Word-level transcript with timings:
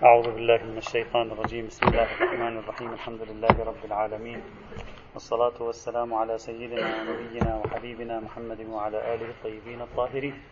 أعوذ 0.00 0.30
بالله 0.30 0.64
من 0.64 0.78
الشيطان 0.78 1.30
الرجيم. 1.30 1.66
بسم 1.66 1.88
الله 1.88 2.02
الرحمن 2.02 2.58
الرحيم. 2.58 2.92
الحمد 2.92 3.22
لله 3.22 3.64
رب 3.64 3.84
العالمين. 3.84 4.42
والصلاة 5.14 5.62
والسلام 5.62 6.14
على 6.14 6.38
سيدنا 6.38 7.02
ونبينا 7.02 7.62
وحبيبنا 7.64 8.20
محمد 8.20 8.60
وعلى 8.60 9.14
آله 9.14 9.28
الطيبين 9.28 9.80
الطاهرين. 9.80 10.42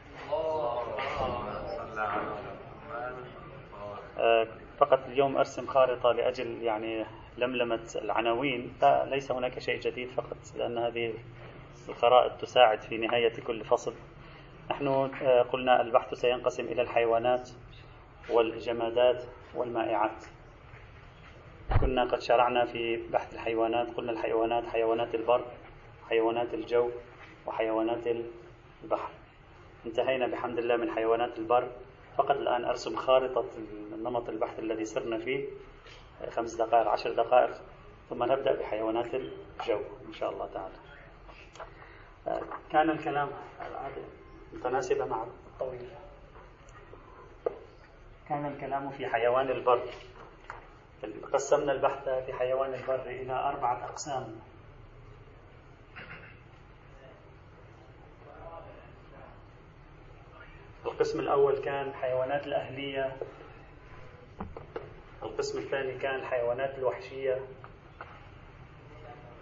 آه، 4.19 4.47
فقط 4.79 5.01
اليوم 5.09 5.37
أرسم 5.37 5.67
خارطة 5.67 6.13
لأجل 6.13 6.63
يعني 6.63 7.05
لملمة 7.39 7.89
العناوين. 7.97 8.73
لا 8.83 9.05
ليس 9.05 9.33
هناك 9.33 9.59
شيء 9.59 9.81
جديد 9.81 10.09
فقط 10.09 10.37
لأن 10.57 10.79
هذه 10.79 11.15
الخرائط 11.89 12.33
تساعد 12.41 12.81
في 12.83 12.97
نهاية 12.97 13.41
كل 13.47 13.65
فصل. 13.65 13.95
نحن 14.71 14.87
آه، 15.23 15.43
قلنا 15.43 15.81
البحث 15.81 16.15
سينقسم 16.15 16.65
إلى 16.65 16.83
الحيوانات 16.83 17.51
والجمادات 18.31 19.25
والمائعات. 19.55 20.25
كنا 21.81 22.05
قد 22.05 22.21
شرعنا 22.21 22.65
في 22.65 22.97
بحث 23.13 23.35
الحيوانات 23.35 23.97
قلنا 23.97 24.13
الحيوانات 24.13 24.67
حيوانات 24.67 25.15
البر 25.15 25.45
حيوانات 26.09 26.55
الجو 26.55 26.91
وحيوانات 27.47 28.07
البحر. 28.85 29.11
انتهينا 29.87 30.27
بحمد 30.27 30.59
الله 30.59 30.77
من 30.77 30.91
حيوانات 30.91 31.39
البر. 31.39 31.69
فقط 32.17 32.31
الآن 32.31 32.65
أرسم 32.65 32.97
خارطة 32.97 33.45
نمط 33.93 34.29
البحث 34.29 34.59
الذي 34.59 34.85
سرنا 34.85 35.19
فيه 35.19 35.47
خمس 36.31 36.55
دقائق 36.55 36.89
عشر 36.89 37.13
دقائق 37.13 37.51
ثم 38.11 38.25
نبدأ 38.25 38.53
بحيوانات 38.53 39.15
الجو 39.15 39.81
إن 40.09 40.13
شاء 40.13 40.31
الله 40.31 40.49
تعالى. 40.55 40.75
كان 42.71 42.91
الكلام 42.91 43.29
متناسبة 44.53 45.05
مع 45.05 45.23
الطويل. 45.23 45.89
كان 48.29 48.47
الكلام 48.47 48.91
في 48.91 49.07
حيوان 49.07 49.51
البر. 49.51 49.91
قسمنا 51.33 51.73
البحث 51.73 52.09
في 52.09 52.33
حيوان 52.33 52.75
البر 52.75 53.07
إلى 53.07 53.33
أربعة 53.33 53.85
أقسام. 53.85 54.41
القسم 60.87 61.21
الأول 61.21 61.59
كان 61.59 61.89
الحيوانات 61.89 62.47
الأهلية. 62.47 63.17
القسم 65.23 65.59
الثاني 65.59 65.99
كان 65.99 66.15
الحيوانات 66.15 66.79
الوحشية. 66.79 67.41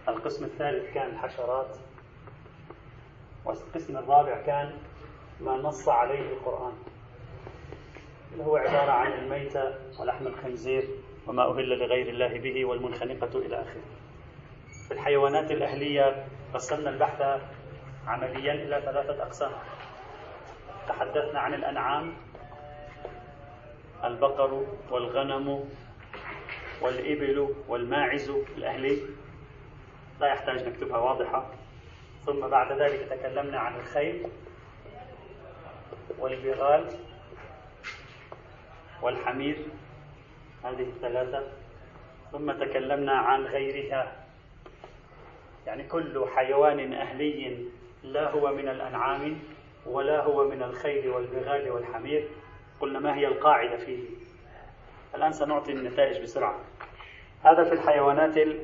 القسم 0.09 0.45
الثالث 0.45 0.95
كان 0.95 1.11
الحشرات. 1.11 1.77
والقسم 3.45 3.97
الرابع 3.97 4.43
كان 4.43 4.79
ما 5.41 5.57
نص 5.57 5.89
عليه 5.89 6.33
القرآن. 6.33 6.96
اللي 8.37 8.49
هو 8.49 8.57
عبارة 8.57 8.91
عن 8.91 9.13
الميتة 9.13 9.75
ولحم 10.01 10.27
الخنزير 10.27 10.89
وما 11.27 11.51
أهل 11.51 11.79
لغير 11.79 12.09
الله 12.09 12.39
به 12.39 12.65
والمنخنقة 12.65 13.39
إلى 13.39 13.61
آخره. 13.61 13.83
في 14.89 14.95
الحيوانات 14.95 15.51
الأهلية 15.51 16.27
قسمنا 16.55 16.91
البحث 16.91 17.41
عمليا 18.07 18.53
إلى 18.53 18.83
ثلاثة 18.85 19.23
أقسام. 19.23 19.53
تحدثنا 20.89 21.41
عن 21.41 21.55
الأنعام 21.55 22.15
البقر 24.05 24.67
والغنم 24.91 25.65
والإبل 26.83 27.55
والماعز 27.69 28.31
الأهلي. 28.57 28.99
لا 30.21 30.27
يحتاج 30.27 30.69
نكتبها 30.69 30.99
واضحة. 30.99 31.51
ثم 32.27 32.49
بعد 32.49 32.73
ذلك 32.81 33.09
تكلمنا 33.11 33.59
عن 33.59 33.81
الخيل 33.81 34.27
والبغال. 36.19 36.99
والحمير 39.03 39.57
هذه 40.65 40.83
الثلاثة. 40.83 41.43
ثم 42.33 42.53
تكلمنا 42.53 43.13
عن 43.13 43.45
غيرها. 43.45 44.13
يعني 45.67 45.89
كل 45.89 46.27
حيوان 46.35 46.93
أهلي 46.93 47.67
لا 48.03 48.31
هو 48.31 48.53
من 48.55 48.69
الأنعام 48.69 49.39
ولا 49.87 50.23
هو 50.23 50.49
من 50.49 50.63
الخيل 50.63 51.09
والبغال 51.09 51.71
والحمير. 51.71 52.29
قلنا 52.81 52.99
ما 52.99 53.17
هي 53.17 53.27
القاعدة 53.27 53.77
فيه؟ 53.77 53.99
الآن 55.15 55.33
سنعطي 55.33 55.73
النتائج 55.73 56.23
بسرعة. 56.23 56.61
هذا 57.43 57.65
في 57.65 57.73
الحيوانات 57.73 58.37
ال... 58.37 58.61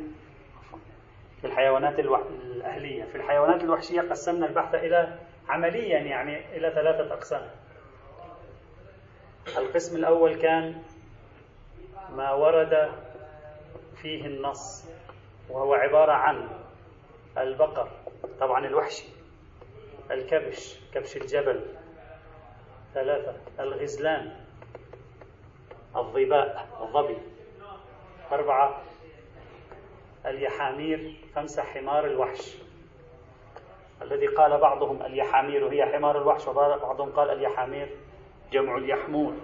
في 1.41 1.47
الحيوانات 1.47 1.99
ألو... 1.99 2.17
الأهلية. 2.17 3.05
في 3.05 3.15
الحيوانات 3.15 3.65
الوحشية 3.65 4.01
قسمنا 4.01 4.47
البحث 4.47 4.75
إلى 4.75 5.19
عمليا 5.49 5.99
يعني 5.99 6.57
إلى 6.57 6.71
ثلاثة 6.71 7.15
أقسام. 7.15 7.51
القسم 9.49 9.97
الأول 9.97 10.35
كان 10.35 10.83
ما 12.17 12.33
ورد 12.33 12.91
فيه 14.03 14.27
النص 14.27 14.85
وهو 15.51 15.75
عبارة 15.75 16.13
عن 16.13 16.49
البقر 17.39 17.89
طبعا 18.41 18.67
الوحشي 18.67 19.09
الكبش 20.11 20.81
كبش 20.95 21.17
الجبل 21.17 21.67
ثلاثة 22.95 23.35
الغزلان 23.61 24.37
الظباء 25.97 26.69
الظبي 26.83 27.19
أربعة 28.33 28.83
اليحامير 30.27 31.17
خمسة 31.35 31.63
حمار 31.63 32.07
الوحش. 32.07 32.57
الذي 34.03 34.27
قال 34.27 34.59
بعضهم 34.61 35.03
اليحامير 35.03 35.69
هي 35.73 35.87
حمار 35.87 36.19
الوحش 36.19 36.47
وبعضهم 36.49 37.11
قال 37.13 37.31
اليحامير. 37.31 37.91
جمع 38.53 38.77
اليحمول 38.77 39.35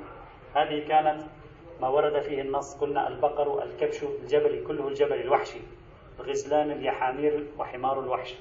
هذه 0.56 0.88
كانت 0.88 1.24
ما 1.80 1.88
ورد 1.88 2.22
فيه 2.22 2.40
النص. 2.40 2.74
قلنا 2.80 3.08
البقر 3.08 3.62
الكبش 3.62 4.02
الجبلي 4.02 4.64
كله 4.64 4.88
الجبل 4.88 5.20
الوحشي 5.20 5.60
غزلان 6.20 6.70
اليحامير 6.70 7.46
وحمار 7.58 8.00
الوحش. 8.00 8.34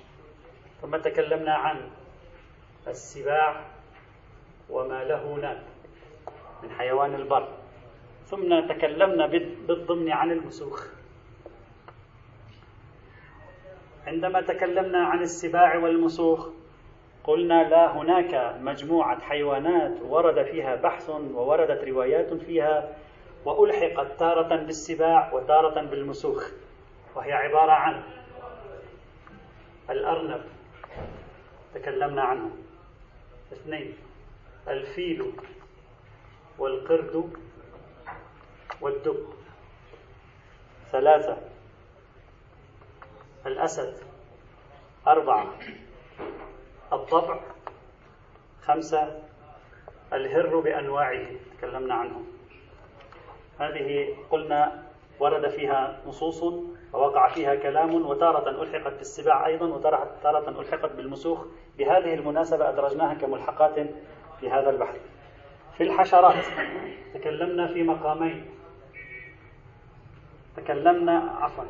ثم 0.82 0.98
تكلمنا 0.98 1.54
عن 1.54 1.90
السباع 2.88 3.66
وما 4.70 5.04
له 5.04 5.36
ناب 5.36 5.64
من 6.64 6.70
حيوان 6.72 7.16
البر. 7.16 7.48
ثم 8.26 8.68
تكلمنا 8.68 9.28
بالضمن 9.68 10.12
عن 10.12 10.32
المسوخ. 10.32 10.88
عندما 14.08 14.42
تكلمنا 14.42 15.06
عن 15.06 15.22
السباع 15.22 15.78
والمسوخ 15.78 16.50
قلنا 17.28 17.70
لا 17.70 17.98
هناك 17.98 18.56
مجموعة 18.62 19.22
حيوانات 19.22 20.02
ورد 20.02 20.46
فيها 20.46 20.76
بحث 20.76 21.10
ووردت 21.10 21.84
روايات 21.84 22.34
فيها 22.34 22.96
وألحقت 23.46 24.20
تارة 24.20 24.56
بالسباع 24.56 25.34
وتارة 25.34 25.82
بالمسوخ 25.82 26.52
وهي 27.16 27.34
عبارة 27.34 27.72
عن 27.72 28.04
الأرنب 29.90 30.42
تكلمنا 31.74 32.22
عنه. 32.22 32.52
اثنين 33.54 33.94
الفيل 34.68 35.34
والقرد 36.58 37.34
والدب. 38.82 39.28
ثلاثة 40.92 41.38
الأسد. 43.46 43.94
أربعة 45.08 45.54
الضبع 46.94 47.40
خمسة 48.62 49.20
الهر 50.14 50.60
بأنواعه 50.60 51.26
تكلمنا 51.58 51.94
عنه 51.94 52.22
هذه 53.60 54.16
قلنا 54.32 54.84
ورد 55.20 55.50
فيها 55.50 56.02
نصوص 56.08 56.44
ووقع 56.94 57.28
فيها 57.30 57.56
كلام 57.56 57.96
وتارة 57.96 58.50
ألحقت 58.64 58.94
بالسباع 58.94 59.48
أيضا 59.48 59.66
وتارة 59.66 60.60
ألحقت 60.60 60.92
بالمسوخ. 60.92 61.46
بهذه 61.78 62.14
المناسبة 62.14 62.70
أدرجناها 62.70 63.14
كملحقات 63.14 63.76
في 64.40 64.50
هذا 64.50 64.70
البحث. 64.70 65.00
في 65.78 65.84
الحشرات 65.84 66.46
تكلمنا 67.14 67.68
في 67.68 67.84
مقامين. 67.84 68.46
تكلمنا 70.58 71.38
عفوا 71.40 71.64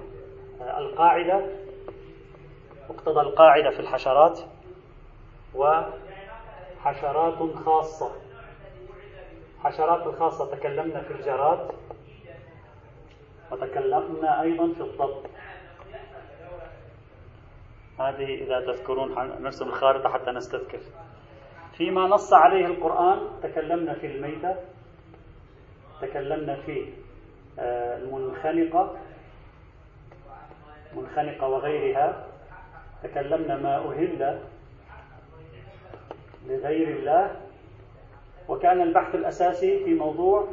القاعدة 0.62 1.46
مقتضى 2.90 3.22
القاعدة 3.22 3.70
في 3.70 3.80
الحشرات. 3.80 4.40
وحشرات 5.58 7.56
خاصة. 7.56 8.12
حشرات 9.64 10.08
الخاصة 10.08 10.56
تكلمنا 10.56 11.02
في 11.02 11.14
الجراد 11.14 11.72
وتكلمنا 13.52 14.42
أيضا 14.42 14.74
في 14.74 14.82
الضب. 14.82 15.26
هذه 18.00 18.44
إذا 18.44 18.60
تذكرون 18.60 19.16
نرسم 19.42 19.66
الخارطة 19.66 20.10
حتى 20.10 20.32
نستذكر. 20.32 20.80
فيما 21.78 22.08
نص 22.08 22.34
عليه 22.34 22.66
القرآن 22.66 23.20
تكلمنا 23.44 23.94
في 23.94 24.08
الميتة 24.08 24.56
تكلمنا 26.02 26.56
في 26.56 26.94
آه، 27.60 27.98
المنخنقة 27.98 28.98
منخنقة 30.94 31.48
وغيرها 31.48 32.28
تكلمنا 33.04 33.58
ما 33.58 33.78
أهل 33.78 34.42
لغير 36.46 36.88
الله. 36.88 37.42
وكان 38.50 38.82
البحث 38.82 39.16
الأساسي 39.16 39.84
في 39.84 39.94
موضوع 39.94 40.48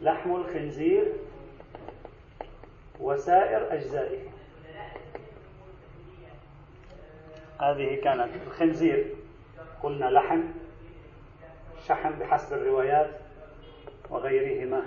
لحم 0.00 0.34
الخنزير 0.36 1.12
وسائر 3.00 3.72
أجزائه. 3.72 4.18
هذه 7.60 8.00
كانت 8.04 8.30
الخنزير. 8.46 9.14
قلنا 9.82 10.10
لحم 10.10 10.42
شحم 11.88 12.18
بحسب 12.18 12.56
الروايات 12.56 13.10
وغيرهما. 14.10 14.82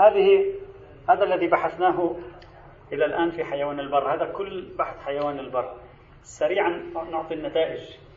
هذه 0.00 0.54
هذا 1.10 1.24
الذي 1.24 1.46
بحثناه 1.46 2.16
إلى 2.92 3.04
الآن 3.04 3.30
في 3.30 3.44
حيوان 3.44 3.80
البر. 3.80 4.14
هذا 4.14 4.32
كل 4.32 4.68
بحث 4.78 4.98
حيوان 4.98 5.38
البر. 5.38 5.76
سريعا 6.22 6.68
نعطي 7.10 7.34
النتائج. 7.34 8.07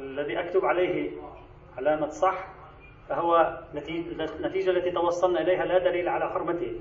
الذي 0.00 0.40
أكتب 0.40 0.64
عليه 0.64 1.10
علامة 1.78 2.08
صح 2.08 2.48
فهو 3.08 3.60
النتيجة 3.74 4.70
التي 4.70 4.90
توصلنا 4.90 5.40
إليها 5.40 5.64
لا 5.64 5.78
دليل 5.78 6.08
على 6.08 6.30
حرمته. 6.30 6.80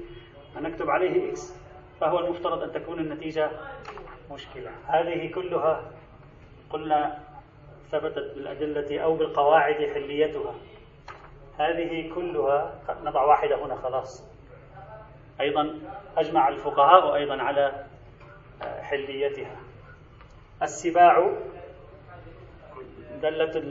أن 0.58 0.64
نكتب 0.64 0.90
عليه 0.90 1.30
إكس 1.30 1.56
فهو 2.02 2.20
المفترض 2.20 2.64
أن 2.64 2.72
تكون 2.72 3.00
النتيجة 3.00 3.52
مشكلة. 4.32 4.72
هذه 4.88 5.32
كلها 5.32 5.92
قلنا 6.70 7.20
ثبتت 7.92 8.34
بالأدلة 8.36 9.04
أو 9.04 9.16
بالقواعد 9.16 9.76
حليتها. 9.94 10.56
هذه 11.60 12.14
كلها 12.16 12.80
نضع 13.04 13.24
واحدة 13.24 13.66
هنا 13.66 13.76
خلاص. 13.76 14.30
أيضا 15.42 15.80
أجمع 16.18 16.48
الفقهاء 16.50 17.16
أيضا 17.16 17.42
على 17.42 17.86
حليتها. 18.62 19.56
السباع 20.62 21.38
دلت 23.22 23.64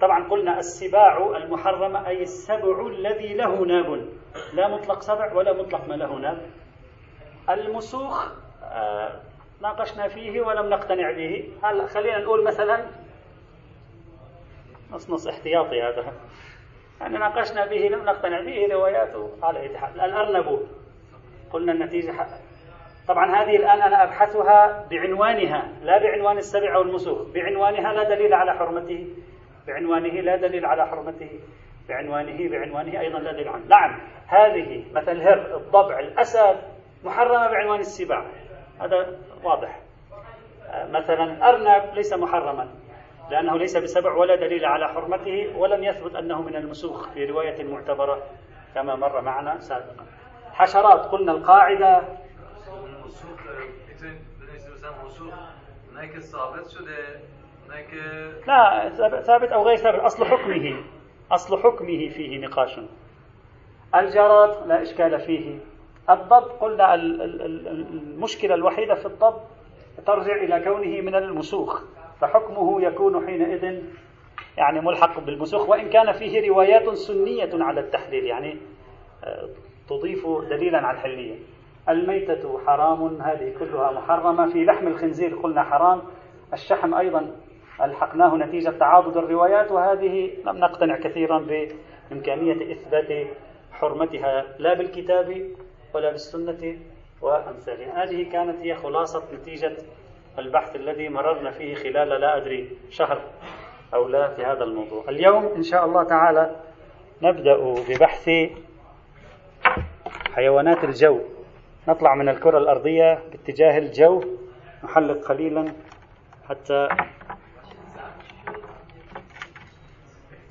طبعا 0.00 0.28
قلنا 0.28 0.58
السباع 0.58 1.36
المحرمة 1.36 2.08
أي 2.08 2.22
السبع 2.22 2.86
الذي 2.86 3.34
له 3.34 3.64
ناب. 3.64 4.08
لا 4.54 4.68
مطلق 4.68 5.00
سبع 5.00 5.32
ولا 5.32 5.52
مطلق 5.52 5.88
ما 5.88 5.94
له 5.94 6.14
ناب. 6.14 6.38
المسوخ 7.50 8.32
آه، 8.62 9.20
ناقشنا 9.62 10.08
فيه 10.08 10.40
ولم 10.40 10.70
نقتنع 10.70 11.12
به. 11.12 11.52
هل 11.62 11.88
خلينا 11.88 12.18
نقول 12.18 12.44
مثلا 12.44 12.86
نص 14.92 15.10
نص 15.10 15.26
احتياطي 15.26 15.82
هذا. 15.82 16.12
يعني 17.00 17.18
ناقشنا 17.18 17.66
به 17.66 17.88
لم 17.88 18.04
نقتنع 18.04 18.40
به 18.40 18.68
رواياته. 18.72 19.30
على 19.42 19.66
الأرنب. 20.04 20.66
قلنا 21.52 21.72
النتيجة 21.72 22.12
طبعا 23.10 23.42
هذه 23.42 23.56
الآن 23.56 23.82
أنا 23.82 24.02
أبحثها 24.04 24.86
بعنوانها 24.90 25.68
لا 25.82 25.98
بعنوان 25.98 26.38
السبع 26.38 26.74
أو 26.74 26.82
المسوخ 26.82 27.22
بعنوانها 27.34 27.92
لا 27.92 28.14
دليل 28.14 28.34
على 28.34 28.54
حرمته 28.54 29.06
بعنوانه 29.66 30.20
لا 30.20 30.36
دليل 30.36 30.66
على 30.66 30.86
حرمته 30.86 31.40
بعنوانه 31.88 32.48
بعنوانه 32.48 33.00
أيضا 33.00 33.18
لا 33.18 33.32
دليل 33.32 33.48
عنه. 33.48 33.64
نعم 33.68 34.00
هذه 34.26 34.84
مثل 34.94 35.12
الهر 35.12 35.56
الضبع 35.56 35.98
الأسد 35.98 36.56
محرمة 37.04 37.48
بعنوان 37.48 37.80
السباع 37.80 38.24
هذا 38.80 39.18
واضح. 39.44 39.80
مثلا 40.90 41.48
أرنب 41.48 41.94
ليس 41.94 42.12
محرما 42.12 42.68
لأنه 43.30 43.58
ليس 43.58 43.76
بسبع 43.76 44.12
ولا 44.12 44.36
دليل 44.36 44.64
على 44.64 44.88
حرمته 44.88 45.56
ولم 45.56 45.84
يثبت 45.84 46.14
أنه 46.14 46.42
من 46.42 46.56
المسوخ 46.56 47.08
في 47.08 47.24
رواية 47.24 47.64
معتبرة 47.64 48.22
كما 48.74 48.94
مر 48.94 49.20
معنا 49.20 49.58
سابقا. 49.58 50.04
حشرات 50.52 51.00
قلنا 51.00 51.32
القاعدة 51.32 52.02
لا 58.46 58.88
ثابت 59.22 59.52
أو 59.52 59.62
غير 59.62 59.76
ثابت. 59.76 60.00
أصل 60.00 60.24
حكمه. 60.24 60.84
أصل 61.32 61.58
حكمه 61.62 62.08
فيه 62.08 62.38
نقاش. 62.46 62.80
الجراد 63.94 64.66
لا 64.66 64.82
إشكال 64.82 65.20
فيه. 65.20 65.58
الضب 66.10 66.44
قلنا 66.60 66.94
المشكلة 66.94 68.54
الوحيدة 68.54 68.94
في 68.94 69.06
الضب 69.06 69.40
ترجع 70.06 70.34
إلى 70.34 70.60
كونه 70.64 71.00
من 71.00 71.14
المسوخ. 71.14 71.82
فحكمه 72.20 72.82
يكون 72.82 73.26
حينئذ 73.26 73.82
يعني 74.56 74.80
ملحق 74.80 75.20
بالمسوخ 75.20 75.68
وإن 75.68 75.90
كان 75.90 76.12
فيه 76.12 76.48
روايات 76.48 76.88
سنية 76.88 77.50
على 77.64 77.80
التحليل. 77.80 78.24
يعني 78.24 78.56
آه، 79.24 79.48
تضيف 79.88 80.26
دليلا 80.26 80.78
على 80.78 80.96
الحلية. 80.96 81.38
الميتة 81.90 82.60
حرام 82.66 83.20
هذه 83.22 83.54
كلها 83.58 83.90
محرمة. 83.92 84.52
في 84.52 84.64
لحم 84.64 84.86
الخنزير 84.86 85.36
قلنا 85.36 85.62
حرام. 85.62 86.02
الشحم 86.52 86.94
أيضا 86.94 87.30
ألحقناه 87.82 88.36
نتيجة 88.36 88.70
تعاضد 88.70 89.16
الروايات 89.16 89.72
وهذه 89.72 90.30
لم 90.44 90.56
نقتنع 90.56 90.96
كثيرا 90.96 91.38
بإمكانية 91.38 92.72
إثبات 92.72 93.26
حرمتها 93.72 94.44
لا 94.58 94.74
بالكتاب 94.74 95.46
ولا 95.94 96.10
بالسنة 96.10 96.78
وأمثالها. 97.22 98.04
هذه 98.04 98.30
كانت 98.32 98.60
هي 98.60 98.74
خلاصة 98.74 99.22
نتيجة 99.34 99.76
البحث 100.38 100.76
الذي 100.76 101.08
مررنا 101.08 101.50
فيه 101.50 101.74
خلال 101.74 102.08
لا 102.08 102.36
أدري 102.36 102.70
شهر 102.90 103.20
أو 103.94 104.08
لا 104.08 104.28
في 104.28 104.44
هذا 104.44 104.64
الموضوع. 104.64 105.04
اليوم 105.08 105.44
إن 105.56 105.62
شاء 105.62 105.84
الله 105.84 106.02
تعالى 106.02 106.56
نبدأ 107.22 107.74
ببحث 107.88 108.30
حيوانات 110.34 110.84
الجو. 110.84 111.20
نطلع 111.88 112.14
من 112.14 112.28
الكرة 112.28 112.58
الأرضية 112.58 113.22
باتجاه 113.30 113.78
الجو. 113.78 114.24
نحلق 114.84 115.28
قليلا 115.28 115.72
حتى 116.48 116.88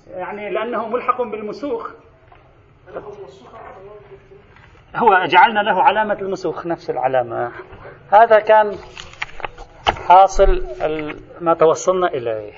يعني 0.08 0.50
لأنه 0.50 0.88
ملحق 0.88 1.22
بالمسوخ. 1.22 1.92
هو 4.96 5.26
جعلنا 5.26 5.60
له 5.60 5.84
علامة 5.84 6.18
المسوخ 6.22 6.66
نفس 6.66 6.90
العلامة. 6.90 7.52
هذا 8.12 8.40
كان 8.40 8.76
حاصل 10.08 10.66
ما 11.42 11.54
توصلنا 11.54 12.08
إليه. 12.08 12.54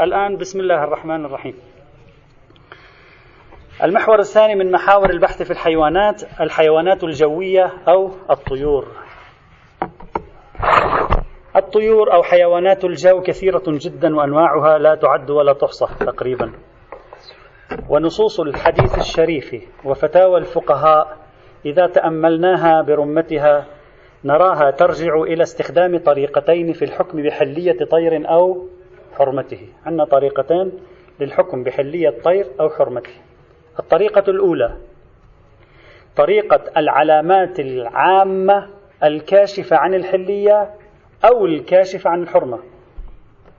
الآن 0.00 0.36
بسم 0.36 0.60
الله 0.60 0.84
الرحمن 0.84 1.24
الرحيم. 1.24 1.54
المحور 3.80 4.18
الثاني 4.18 4.54
من 4.54 4.70
محاور 4.70 5.10
البحث 5.10 5.42
في 5.42 5.50
الحيوانات 5.50 6.22
الحيوانات 6.40 7.04
الجوية 7.04 7.72
أو 7.88 8.10
الطيور. 8.30 8.86
الطيور 11.56 12.12
أو 12.14 12.22
حيوانات 12.22 12.84
الجو 12.84 13.22
كثيرة 13.22 13.62
جدا 13.66 14.16
وأنواعها 14.16 14.78
لا 14.78 14.94
تعد 14.94 15.30
ولا 15.30 15.52
تحصى 15.52 15.86
تقريبا. 16.00 16.52
ونصوص 17.88 18.40
الحديث 18.40 18.98
الشريف 18.98 19.54
وفتاوى 19.84 20.38
الفقهاء 20.38 21.16
إذا 21.66 21.86
تأملناها 21.86 22.82
برمتها 22.82 23.66
نراها 24.24 24.70
ترجع 24.70 25.14
إلى 25.14 25.42
استخدام 25.42 25.98
طريقتين 25.98 26.72
في 26.72 26.84
الحكم 26.84 27.22
بحلية 27.22 27.84
طير 27.90 28.30
أو 28.30 28.66
حرمته. 29.18 29.68
عندنا 29.86 30.04
طريقتين 30.04 30.72
للحكم 31.20 31.64
بحلية 31.64 32.10
طير 32.24 32.46
أو 32.60 32.68
حرمته. 32.68 33.12
الطريقة 33.78 34.30
الأولى 34.30 34.76
طريقة 36.16 36.60
العلامات 36.76 37.60
العامة 37.60 38.68
الكاشفة 39.04 39.76
عن 39.76 39.94
الحلية 39.94 40.70
أو 41.24 41.46
الكاشفة 41.46 42.10
عن 42.10 42.22
الحرمة. 42.22 42.58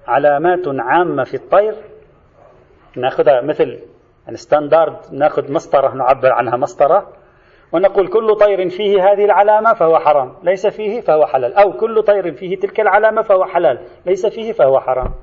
علامات 0.08 0.68
عامة 0.68 1.24
في 1.24 1.34
الطير 1.34 1.76
ناخذها 2.96 3.42
مثل 3.42 3.80
يعني 4.28 4.38
ناخذ 5.12 5.52
مسطرة 5.52 5.94
نعبر 5.94 6.32
عنها 6.32 6.58
مسطرة 6.58 7.14
ونقول 7.72 8.08
كل 8.08 8.36
طير 8.36 8.70
فيه 8.70 9.12
هذه 9.12 9.26
العلامة 9.26 9.74
فهو 9.74 10.00
حرام 10.00 10.34
ليس 10.44 10.68
فيه 10.68 11.02
فهو 11.02 11.26
حلال 11.26 11.54
أو 11.54 11.74
كل 11.74 12.04
طير 12.04 12.32
فيه 12.34 12.60
تلك 12.60 12.80
العلامة 12.80 13.22
فهو 13.22 13.46
حلال 13.46 13.80
ليس 14.06 14.26
فيه 14.26 14.52
فهو 14.52 14.80
حرام. 14.80 15.14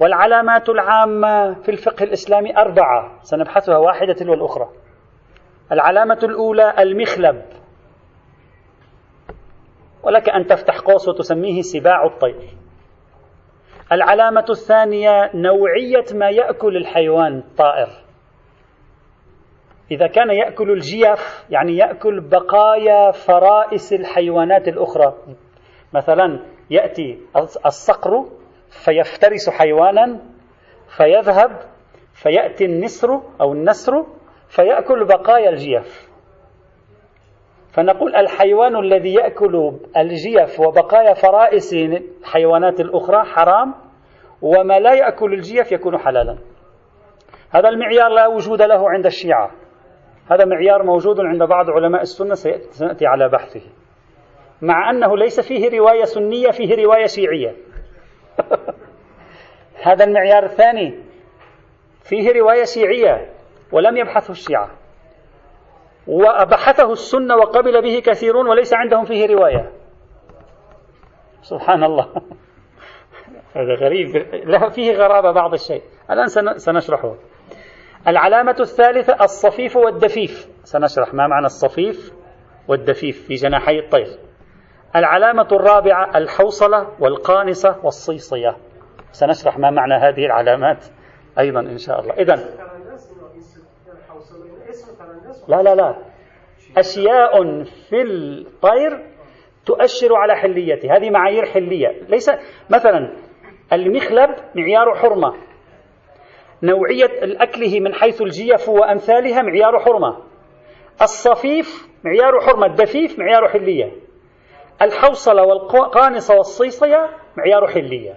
والعلامات 0.00 0.68
العامة 0.68 1.54
في 1.54 1.70
الفقه 1.70 2.04
الإسلامي 2.04 2.56
أربعة 2.56 3.18
سنبحثها 3.22 3.76
واحدة 3.76 4.12
تلو 4.12 4.34
الأخرى. 4.34 4.68
العلامة 5.72 6.18
الأولى 6.22 6.74
المخلب. 6.78 7.42
ولك 10.02 10.28
أن 10.28 10.46
تفتح 10.46 10.78
قوس 10.78 11.08
وتسميه 11.08 11.62
سباع 11.62 12.04
الطير. 12.04 12.56
العلامة 13.92 14.44
الثانية 14.50 15.30
نوعية 15.34 16.04
ما 16.14 16.30
يأكل 16.30 16.76
الحيوان 16.76 17.38
الطائر. 17.38 17.88
إذا 19.90 20.06
كان 20.06 20.30
يأكل 20.30 20.70
الجيف 20.70 21.44
يعني 21.50 21.76
يأكل 21.76 22.20
بقايا 22.20 23.10
فرائس 23.10 23.92
الحيوانات 23.92 24.68
الأخرى. 24.68 25.14
مثلا 25.92 26.40
يأتي 26.70 27.18
الصقر 27.66 28.24
فيفترس 28.84 29.50
حيوانا 29.50 30.18
فيذهب 30.96 31.50
فيأتي 32.14 32.64
النسر 32.64 33.20
أو 33.40 33.52
النسر 33.52 34.06
فيأكل 34.48 35.04
بقايا 35.04 35.50
الجيف 35.50 36.08
فنقول 37.72 38.14
الحيوان 38.14 38.76
الذي 38.76 39.14
يأكل 39.14 39.72
الجيف 39.96 40.60
وبقايا 40.60 41.14
فرائس 41.14 41.74
الحيوانات 41.74 42.80
الأخرى 42.80 43.24
حرام 43.24 43.74
وما 44.42 44.78
لا 44.78 44.94
يأكل 44.94 45.32
الجيف 45.32 45.72
يكون 45.72 45.98
حلالا. 45.98 46.38
هذا 47.50 47.68
المعيار 47.68 48.08
لا 48.08 48.26
وجود 48.26 48.62
له 48.62 48.90
عند 48.90 49.06
الشيعة. 49.06 49.50
هذا 50.30 50.44
معيار 50.44 50.82
موجود 50.82 51.20
عند 51.20 51.42
بعض 51.42 51.70
علماء 51.70 52.02
السنة 52.02 52.34
سنأتي 52.70 53.06
على 53.06 53.28
بحثه. 53.28 53.62
مع 54.62 54.90
أنه 54.90 55.16
ليس 55.16 55.40
فيه 55.40 55.78
رواية 55.78 56.04
سنية 56.04 56.50
فيه 56.50 56.84
رواية 56.84 57.06
شيعية. 57.06 57.54
هذا 59.86 60.04
المعيار 60.04 60.44
الثاني. 60.44 60.98
فيه 62.02 62.32
رواية 62.32 62.64
شيعية 62.64 63.32
ولم 63.72 63.96
يبحثه 63.96 64.30
الشيعة. 64.30 64.70
وبحثه 66.06 66.92
السنة 66.92 67.36
وقبل 67.36 67.82
به 67.82 68.02
كثيرون 68.06 68.48
وليس 68.48 68.74
عندهم 68.74 69.04
فيه 69.04 69.26
رواية. 69.26 69.72
سبحان 71.42 71.84
الله. 71.84 72.08
هذا 73.56 73.74
غريب. 73.74 74.16
له 74.32 74.68
فيه 74.68 74.92
غرابة 74.92 75.32
بعض 75.32 75.52
الشيء. 75.52 75.82
الآن 76.10 76.58
سنشرحه. 76.58 77.14
العلامة 78.08 78.56
الثالثة 78.60 79.24
الصفيف 79.24 79.76
والدفيف. 79.76 80.48
سنشرح 80.64 81.14
ما 81.14 81.26
معنى 81.26 81.46
الصفيف 81.46 82.12
والدفيف 82.68 83.26
في 83.26 83.34
جناحي 83.34 83.78
الطير. 83.78 84.18
العلامة 84.96 85.48
الرابعة 85.52 86.18
الحوصلة 86.18 86.88
والقانصة 87.00 87.76
والصيصية. 87.84 88.56
سنشرح 89.12 89.58
ما 89.58 89.70
معنى 89.70 89.94
هذه 89.94 90.26
العلامات 90.26 90.86
أيضا 91.38 91.60
إن 91.60 91.78
شاء 91.78 92.00
الله. 92.00 92.14
إذا 92.14 92.34
لا 95.48 95.62
لا 95.62 95.74
لا. 95.74 95.96
أشياء 96.76 97.62
في 97.62 98.02
الطير 98.02 99.06
تؤشر 99.66 100.14
على 100.16 100.36
حليته 100.36 100.96
هذه 100.96 101.10
معايير 101.10 101.44
حلية. 101.44 102.02
ليس 102.08 102.30
مثلا 102.70 103.16
المخلب 103.72 104.30
معيار 104.54 104.94
حرمة. 104.94 105.34
نوعية 106.62 107.22
الأكله 107.22 107.80
من 107.80 107.94
حيث 107.94 108.22
الجيف 108.22 108.68
وأمثالها 108.68 109.42
معيار 109.42 109.78
حرمة. 109.78 110.18
الصفيف 111.02 111.88
معيار 112.04 112.40
حرمة. 112.40 112.66
الدفيف 112.66 113.18
معيار 113.18 113.48
حلية. 113.48 114.03
الحوصلة 114.82 115.42
والقانصة 115.42 116.34
والصيصية 116.34 117.08
معيار 117.36 117.66
حلية. 117.66 118.14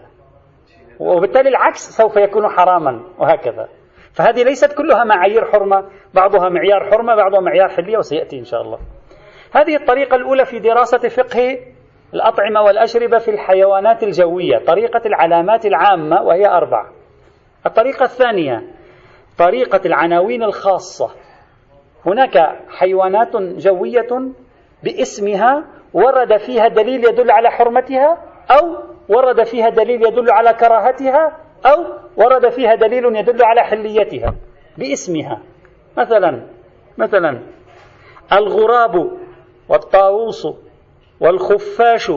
وبالتالي 0.99 1.49
العكس 1.49 1.89
سوف 1.89 2.15
يكون 2.15 2.47
حراما 2.47 3.01
وهكذا. 3.19 3.67
فهذه 4.13 4.43
ليست 4.43 4.73
كلها 4.73 5.03
معايير 5.03 5.45
حرمة 5.45 5.89
بعضها 6.13 6.49
معيار 6.49 6.91
حرمة 6.91 7.15
بعضها 7.15 7.39
معيار 7.39 7.69
حلية 7.69 7.97
وسيأتي 7.97 8.39
إن 8.39 8.43
شاء 8.43 8.61
الله. 8.61 8.79
هذه 9.53 9.75
الطريقة 9.75 10.15
الأولى 10.15 10.45
في 10.45 10.59
دراسة 10.59 11.09
فقه 11.09 11.57
الأطعمة 12.13 12.61
والأشربة 12.61 13.17
في 13.17 13.31
الحيوانات 13.31 14.03
الجوية 14.03 14.57
طريقة 14.57 15.01
العلامات 15.05 15.65
العامة 15.65 16.21
وهي 16.21 16.47
أربع 16.47 16.85
الطريقة 17.65 18.03
الثانية 18.03 18.63
طريقة 19.37 19.81
العناوين 19.85 20.43
الخاصة. 20.43 21.11
هناك 22.05 22.37
حيوانات 22.69 23.35
جوية 23.35 24.31
باسمها 24.83 25.63
ورد 25.97 26.37
فيها 26.37 26.67
دليل 26.67 27.05
يدل 27.05 27.31
على 27.31 27.49
حرمتها 27.51 28.17
أو 28.51 28.77
ورد 29.09 29.43
فيها 29.43 29.69
دليل 29.69 30.05
يدل 30.07 30.31
على 30.31 30.53
كراهتها 30.53 31.37
أو 31.65 31.85
ورد 32.17 32.49
فيها 32.49 32.75
دليل 32.75 33.15
يدل 33.15 33.43
على 33.43 33.61
حليتها 33.61 34.35
باسمها. 34.77 35.41
مثلا 35.97 36.41
مثلا 36.97 37.39
الغراب 38.31 39.11
والطاووس 39.69 40.47
والخفاش 41.19 42.11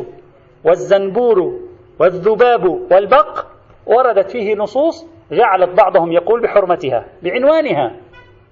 والزنبور 0.64 1.60
والذباب 1.98 2.64
والبق 2.64 3.46
وردت 3.86 4.30
فيه 4.30 4.54
نصوص 4.54 5.06
جعلت 5.32 5.70
بعضهم 5.76 6.12
يقول 6.12 6.42
بحرمتها 6.42 7.06
بعنوانها. 7.22 7.96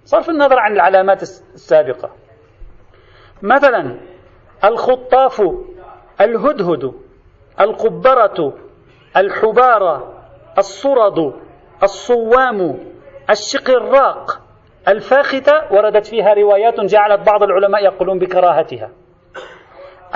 صرف 0.04 0.30
النظر 0.30 0.58
عن 0.58 0.72
العلامات 0.72 1.22
السابقة. 1.22 2.10
مثلا 3.42 3.96
الخطاف 4.64 5.42
الهدهد 6.20 6.92
القبرة 7.60 8.54
الحبارة 9.16 10.14
الصرد 10.58 11.32
الصوام 11.82 12.78
الشقراق. 13.30 14.40
الفاختة 14.88 15.52
وردت 15.72 16.06
فيها 16.06 16.34
روايات 16.34 16.80
جعلت 16.80 17.26
بعض 17.26 17.42
العلماء 17.42 17.84
يقولون 17.84 18.18
بكراهتها. 18.18 18.90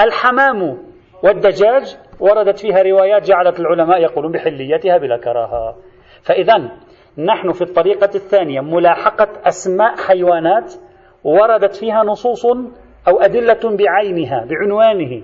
الحمام 0.00 0.78
والدجاج 1.22 1.96
وردت 2.20 2.58
فيها 2.58 2.82
روايات 2.82 3.22
جعلت 3.22 3.60
العلماء 3.60 4.00
يقولون 4.00 4.32
بحليتها 4.32 4.98
بلا 4.98 5.16
كراهة. 5.16 5.76
فإذا 6.22 6.70
نحن 7.18 7.52
في 7.52 7.62
الطريقة 7.62 8.10
الثانية 8.14 8.60
ملاحقة 8.60 9.28
أسماء 9.44 9.96
حيوانات 9.96 10.74
وردت 11.24 11.76
فيها 11.76 12.02
نصوص 12.02 12.46
أو 13.08 13.20
أدلة 13.20 13.76
بعينها 13.76 14.44
بعنوانه. 14.44 15.22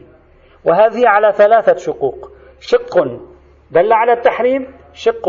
وهذه 0.64 1.08
على 1.08 1.32
ثلاثة 1.32 1.76
شقوق. 1.76 2.30
شق 2.60 3.18
دل 3.70 3.92
على 3.92 4.12
التحريم 4.12 4.74
شق 4.92 5.28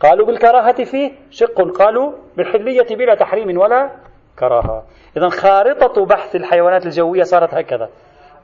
قالوا 0.00 0.26
بالكراهة 0.26 0.84
فيه 0.84 1.12
شق 1.30 1.78
قالوا 1.78 2.12
بالحلية 2.36 2.96
بلا 2.96 3.14
تحريم 3.14 3.58
ولا 3.58 3.90
كراهة. 4.38 4.82
إذا 5.16 5.28
خارطة 5.28 6.06
بحث 6.06 6.36
الحيوانات 6.36 6.86
الجوية 6.86 7.22
صارت 7.22 7.54
هكذا. 7.54 7.88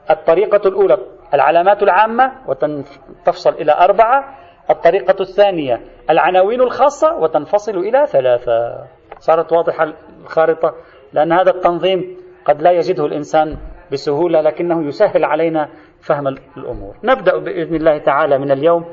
الطريقة 0.09 0.67
الأولى 0.67 0.97
العلامات 1.33 1.83
العامة 1.83 2.31
وتفصل 2.47 3.49
إلى 3.49 3.71
أربعة. 3.71 4.37
الطريقة 4.69 5.21
الثانية 5.21 5.81
العناوين 6.09 6.61
الخاصة 6.61 7.15
وتنفصل 7.15 7.77
إلى 7.77 8.05
ثلاثة. 8.05 8.85
صارت 9.19 9.53
واضحة 9.53 9.93
الخارطة 10.23 10.75
لأن 11.13 11.31
هذا 11.31 11.51
التنظيم 11.51 12.17
قد 12.45 12.61
لا 12.61 12.71
يجده 12.71 13.05
الإنسان 13.05 13.57
بسهولة 13.91 14.41
لكنه 14.41 14.87
يسهل 14.87 15.25
علينا 15.25 15.69
فهم 16.01 16.27
الأمور. 16.57 16.95
نبدأ 17.03 17.37
بإذن 17.37 17.75
الله 17.75 17.97
تعالى 17.97 18.37
من 18.37 18.51
اليوم 18.51 18.85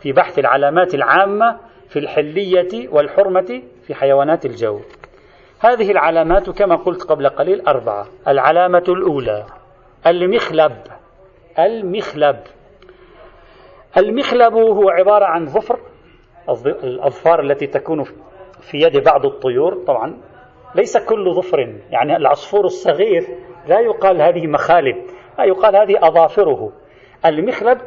في 0.00 0.12
بحث 0.12 0.38
العلامات 0.38 0.94
العامة 0.94 1.58
في 1.88 1.98
الحلية 1.98 2.88
والحرمة 2.88 3.62
في 3.86 3.94
حيوانات 3.94 4.46
الجو. 4.46 4.80
هذه 5.60 5.90
العلامات 5.90 6.50
كما 6.50 6.76
قلت 6.76 7.02
قبل 7.02 7.28
قليل 7.28 7.60
أربعة. 7.66 8.06
العلامة 8.28 8.84
الأولى 8.88 9.46
المخلب. 10.06 10.76
المخلب. 11.58 12.36
المخلب 13.96 14.54
هو 14.54 14.90
عبارة 14.90 15.24
عن 15.24 15.46
ظفر 15.46 15.78
الأظفار 16.66 17.40
التي 17.40 17.66
تكون 17.66 18.04
في 18.60 18.78
يد 18.78 19.04
بعض 19.04 19.26
الطيور. 19.26 19.84
طبعا 19.86 20.16
ليس 20.74 20.98
كل 20.98 21.34
ظفر 21.34 21.58
يعني 21.90 22.16
العصفور 22.16 22.64
الصغير 22.64 23.22
لا 23.68 23.80
يقال 23.80 24.22
هذه 24.22 24.46
مخالب 24.46 24.96
لا 25.38 25.44
يقال 25.44 25.76
هذه 25.76 26.08
أظافره. 26.08 26.72
المخلب 27.26 27.78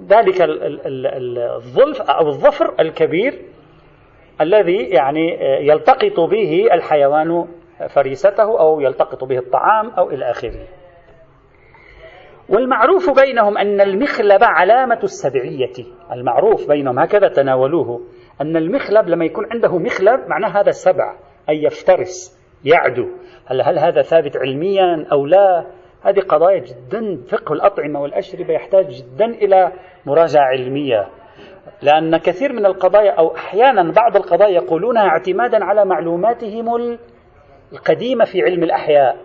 ذلك 0.00 0.36
الظلف 0.40 2.00
أو 2.00 2.28
الظفر 2.28 2.74
الكبير 2.80 3.42
الذي 4.40 4.76
يعني 4.76 5.38
يلتقط 5.66 6.20
به 6.20 6.68
الحيوان 6.72 7.46
فريسته 7.94 8.60
أو 8.60 8.80
يلتقط 8.80 9.24
به 9.24 9.38
الطعام 9.38 9.90
أو 9.90 10.10
إلى 10.10 10.30
آخره. 10.30 10.66
والمعروف 12.48 13.10
بينهم 13.10 13.58
أن 13.58 13.80
المخلب 13.80 14.44
علامة 14.44 15.00
السبعية. 15.02 15.72
المعروف 16.12 16.68
بينهم 16.68 16.98
هكذا 16.98 17.28
تناولوه 17.28 18.00
أن 18.40 18.56
المخلب 18.56 19.08
لما 19.08 19.24
يكون 19.24 19.46
عنده 19.52 19.78
مخلب 19.78 20.20
معناه 20.28 20.60
هذا 20.60 20.70
سبع. 20.70 21.16
أي 21.48 21.62
يفترس 21.62 22.38
يعدو. 22.64 23.08
هل, 23.46 23.62
هل 23.62 23.78
هذا 23.78 24.02
ثابت 24.02 24.36
علميا 24.36 25.06
أو 25.12 25.26
لا؟ 25.26 25.66
هذه 26.02 26.20
قضايا 26.20 26.58
جدا 26.58 27.22
فقه 27.28 27.52
الأطعمة 27.52 28.00
والأشربة 28.00 28.54
يحتاج 28.54 28.86
جدا 28.88 29.24
إلى 29.24 29.72
مراجعة 30.06 30.42
علمية. 30.42 31.08
لأن 31.82 32.16
كثير 32.16 32.52
من 32.52 32.66
القضايا 32.66 33.10
أو 33.10 33.34
أحيانا 33.36 33.92
بعض 33.92 34.16
القضايا 34.16 34.50
يقولونها 34.50 35.02
اعتمادا 35.02 35.64
على 35.64 35.84
معلوماتهم 35.84 36.98
القديمة 37.72 38.24
في 38.24 38.42
علم 38.42 38.62
الأحياء 38.62 39.16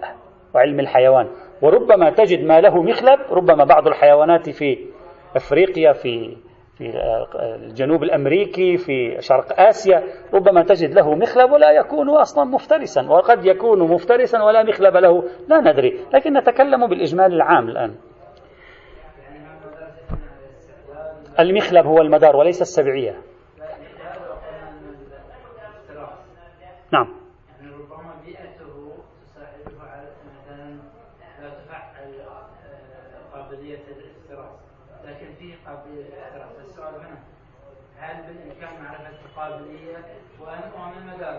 وعلم 0.55 0.79
الحيوان. 0.79 1.27
وربما 1.61 2.09
تجد 2.09 2.43
ما 2.43 2.61
له 2.61 2.83
مخلب 2.83 3.19
ربما 3.31 3.63
بعض 3.63 3.87
الحيوانات 3.87 4.49
في 4.49 4.77
إفريقيا 5.35 5.93
في 5.93 6.37
في 6.79 6.91
الجنوب 7.35 8.03
الأمريكي 8.03 8.77
في 8.77 9.17
شرق 9.19 9.59
آسيا 9.59 10.03
ربما 10.33 10.63
تجد 10.63 10.93
له 10.93 11.15
مخلب 11.15 11.51
ولا 11.51 11.71
يكون 11.71 12.09
أصلا 12.09 12.43
مفترسا 12.43 13.09
وقد 13.09 13.45
يكون 13.45 13.79
مفترسا 13.79 14.43
ولا 14.43 14.63
مخلب 14.63 14.97
له 14.97 15.23
لا 15.47 15.59
ندري 15.59 15.99
لكن 16.13 16.37
نتكلم 16.37 16.87
بالإجمال 16.87 17.33
العام 17.33 17.69
الآن. 17.69 17.95
المخلب 21.39 21.85
هو 21.85 21.97
المدار 21.97 22.35
وليس 22.35 22.61
السبعية. 22.61 23.15
نعم. 26.93 27.18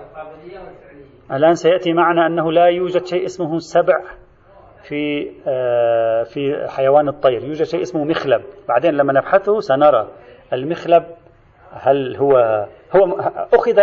القابلية؟ 0.02 0.58
الآن 1.32 1.54
سيأتي 1.54 1.92
معنا 1.92 2.26
أنه 2.26 2.52
لا 2.52 2.66
يوجد 2.66 3.04
شيء 3.06 3.24
اسمه 3.24 3.58
سبع 3.58 4.00
في 4.88 5.30
آه، 5.46 6.22
في 6.22 6.66
حيوان 6.68 7.08
الطير. 7.08 7.44
يوجد 7.44 7.62
شيء 7.62 7.82
اسمه 7.82 8.04
مخلب. 8.04 8.42
بعدين 8.68 8.94
لما 8.94 9.12
نبحثه 9.12 9.60
سنرى 9.60 10.08
المخلب 10.52 11.04
هل 11.72 12.16
هو 12.16 12.36
هو 12.96 13.20
أخذ 13.52 13.76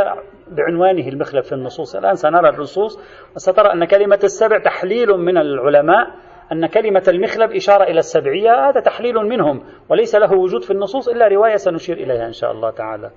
بعنوانه 0.47 1.07
المخلب 1.07 1.43
في 1.43 1.53
النصوص. 1.53 1.95
الآن 1.95 2.15
سنرى 2.15 2.49
النصوص 2.49 2.99
وسترى 3.35 3.73
أن 3.73 3.85
كلمة 3.85 4.19
السبع 4.23 4.57
تحليل 4.59 5.07
من 5.07 5.37
العلماء 5.37 6.07
أن 6.51 6.65
كلمة 6.65 7.03
المخلب 7.07 7.51
إشارة 7.51 7.83
إلى 7.83 7.99
السبعية 7.99 8.69
هذا 8.69 8.79
تحليل 8.81 9.15
منهم 9.15 9.63
وليس 9.89 10.15
له 10.15 10.33
وجود 10.33 10.63
في 10.63 10.71
النصوص 10.71 11.07
إلا 11.07 11.27
رواية 11.27 11.55
سنشير 11.55 11.97
إليها 11.97 12.27
إن 12.27 12.33
شاء 12.33 12.51
الله 12.51 12.71
تعالى. 12.71 13.11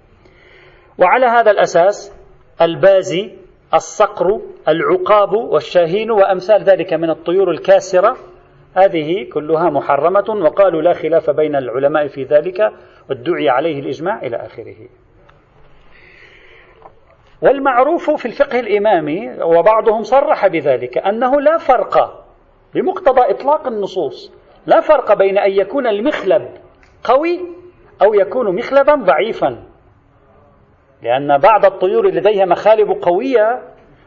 وعلى 0.99 1.27
هذا 1.27 1.51
الأساس 1.51 2.21
البازي 2.63 3.31
الصقر 3.75 4.41
العقاب 4.69 5.33
والشاهين 5.33 6.11
وأمثال 6.11 6.63
ذلك 6.63 6.93
من 6.93 7.11
الطيور 7.11 7.51
الكاسرة 7.51 8.17
هذه 8.75 9.29
كلها 9.33 9.71
محرمة 9.71 10.45
وقالوا 10.45 10.83
لا 10.83 10.93
خلاف 10.93 11.31
بين 11.31 11.57
العلماء 11.57 12.09
في 12.09 12.25
ذلك 12.25 12.73
وادعي 13.11 13.49
عليه 13.49 13.81
الإجماع 13.81 14.23
إلى 14.23 14.37
آخره. 14.37 14.77
والمعروف 17.43 18.11
في 18.11 18.27
الفقه 18.27 18.61
الإمامي 18.61 19.43
وبعضهم 19.43 20.03
صرح 20.03 20.47
بذلك 20.47 20.99
أنه 20.99 21.41
لا 21.41 21.59
فرق 21.59 22.20
بمقتضى 22.75 23.31
إطلاق 23.31 23.67
النصوص. 23.67 24.33
لا 24.67 24.81
فرق 24.81 25.19
بين 25.19 25.39
أن 25.39 25.51
يكون 25.51 25.87
المخلب 25.87 26.49
قوي 27.05 27.41
أو 28.03 28.15
يكون 28.15 28.57
مخلبا 28.57 28.95
ضعيفا. 28.95 29.63
لأن 31.03 31.39
بعض 31.39 31.65
الطيور 31.65 32.07
لديها 32.07 32.45
مخالب 32.45 32.91
قوية 33.03 33.63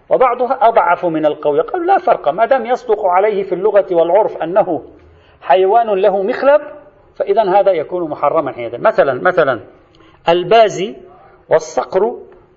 وبعضها 0.10 0.60
أضعف 0.62 1.06
من 1.06 1.26
القوي. 1.26 1.62
قالوا 1.62 1.86
لا 1.86 1.98
فرق 1.98 2.30
ما 2.30 2.46
دام 2.46 2.66
يصدق 2.66 3.06
عليه 3.06 3.44
في 3.44 3.56
اللغة 3.56 3.86
والعرف 3.92 4.38
أنه 4.38 4.84
حيوان 5.42 5.88
له 5.88 6.24
مخلب 6.24 6.62
فإذا 7.20 7.60
هذا 7.60 7.72
يكون 7.72 8.10
محرما 8.10 8.52
حينئذ. 8.52 8.82
مثلا 8.82 9.14
مثلا 9.14 9.60
البازي 10.30 10.96
والصقر 11.50 12.02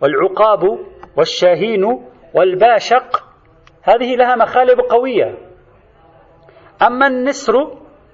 والعقاب 0.02 0.78
والشاهين 1.16 1.84
والباشق 2.34 3.24
هذه 3.82 4.16
لها 4.16 4.36
مخالب 4.36 4.80
قوية. 4.80 5.45
أما 6.82 7.06
النسر 7.06 7.52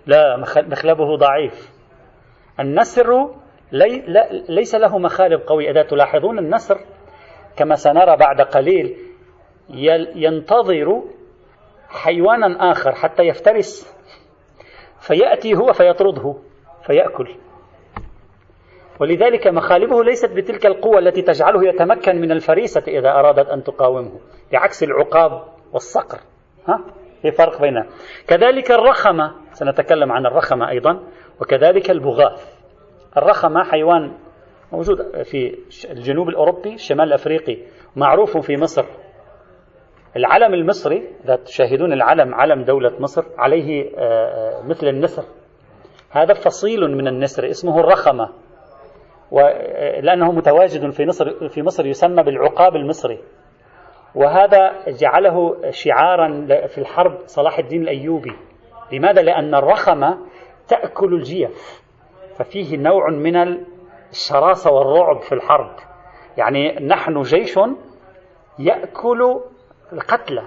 لا 0.07 0.37
مخلبه 0.37 1.17
ضعيف. 1.17 1.71
النسر 2.61 3.35
لي 3.73 4.03
ليس 4.49 4.75
له 4.75 4.99
مخالب 4.99 5.41
قوية 5.47 5.71
إذا 5.71 5.83
تلاحظون 5.83 6.39
النسر 6.39 6.79
كما 7.57 7.75
سنرى 7.75 8.17
بعد 8.17 8.41
قليل 8.41 8.97
ينتظر 10.15 11.03
حيوانا 11.89 12.71
آخر 12.71 12.93
حتى 12.93 13.23
يفترس 13.23 13.97
فيأتي 15.01 15.55
هو 15.55 15.73
فيطرده 15.73 16.35
فيأكل. 16.87 17.37
ولذلك 19.01 19.47
مخالبه 19.47 20.05
ليست 20.05 20.33
بتلك 20.33 20.67
القوة 20.67 20.99
التي 20.99 21.23
تجعله 21.23 21.69
يتمكن 21.69 22.21
من 22.21 22.33
الفريسة 22.33 22.83
إذا 22.89 23.11
أرادت 23.11 23.49
أن 23.49 23.63
تقاومه 23.63 24.21
بعكس 24.53 24.83
العقاب 24.83 25.45
والصقر. 25.73 26.19
ها؟ 26.69 26.81
في 27.23 27.31
فرق 27.31 27.61
بينها 27.61 27.87
كذلك 28.29 28.71
الرخمة 28.71 29.33
سنتكلم 29.53 30.13
عن 30.13 30.27
الرخمة 30.27 30.69
أيضا 30.69 31.01
وكذلك 31.41 31.91
البغاث. 31.91 32.63
الرخمة 33.17 33.65
حيوان 33.65 34.13
موجود 34.73 35.23
في 35.23 35.59
الجنوب 35.91 36.29
الأوروبي 36.29 36.75
الشمال 36.75 37.09
الأفريقي 37.09 37.59
معروف 37.97 38.39
في 38.39 38.57
مصر. 38.57 38.85
العلم 40.17 40.55
المصري 40.55 41.09
إذا 41.25 41.37
تشاهدون 41.37 41.93
العلم 41.93 42.35
علم 42.35 42.63
دولة 42.63 42.93
مصر 43.01 43.25
عليه 43.39 43.91
آه، 43.97 44.01
آه، 44.01 44.63
مثل 44.63 44.89
النسر. 44.89 45.25
هذا 46.11 46.35
فصيل 46.35 46.81
من 46.81 47.09
النسر 47.09 47.51
اسمه 47.51 47.81
الرخمة 47.81 48.29
لأنه 50.03 50.33
متواجد 50.33 50.91
في 50.91 51.07
مصر 51.07 51.49
في 51.49 51.63
مصر 51.63 51.87
يسمى 51.87 52.23
بالعقاب 52.23 52.77
المصري. 52.77 53.19
وهذا 54.15 54.85
جعله 54.89 55.57
شعارا 55.71 56.47
في 56.67 56.79
الحرب 56.79 57.19
صلاح 57.27 57.59
الدين 57.59 57.83
الأيوبي. 57.83 58.37
لماذا؟ 58.93 59.23
لأن 59.23 59.55
الرخمة 59.55 60.19
تأكل 60.69 61.15
الجيف. 61.15 61.83
ففيه 62.39 62.77
نوع 62.77 63.11
من 63.11 63.37
الشراسة 64.11 64.73
والرعب 64.73 65.21
في 65.21 65.33
الحرب. 65.33 65.77
يعني 66.37 66.87
نحن 66.87 67.21
جيش 67.21 67.59
يأكل 68.59 69.41
القتلى. 69.93 70.43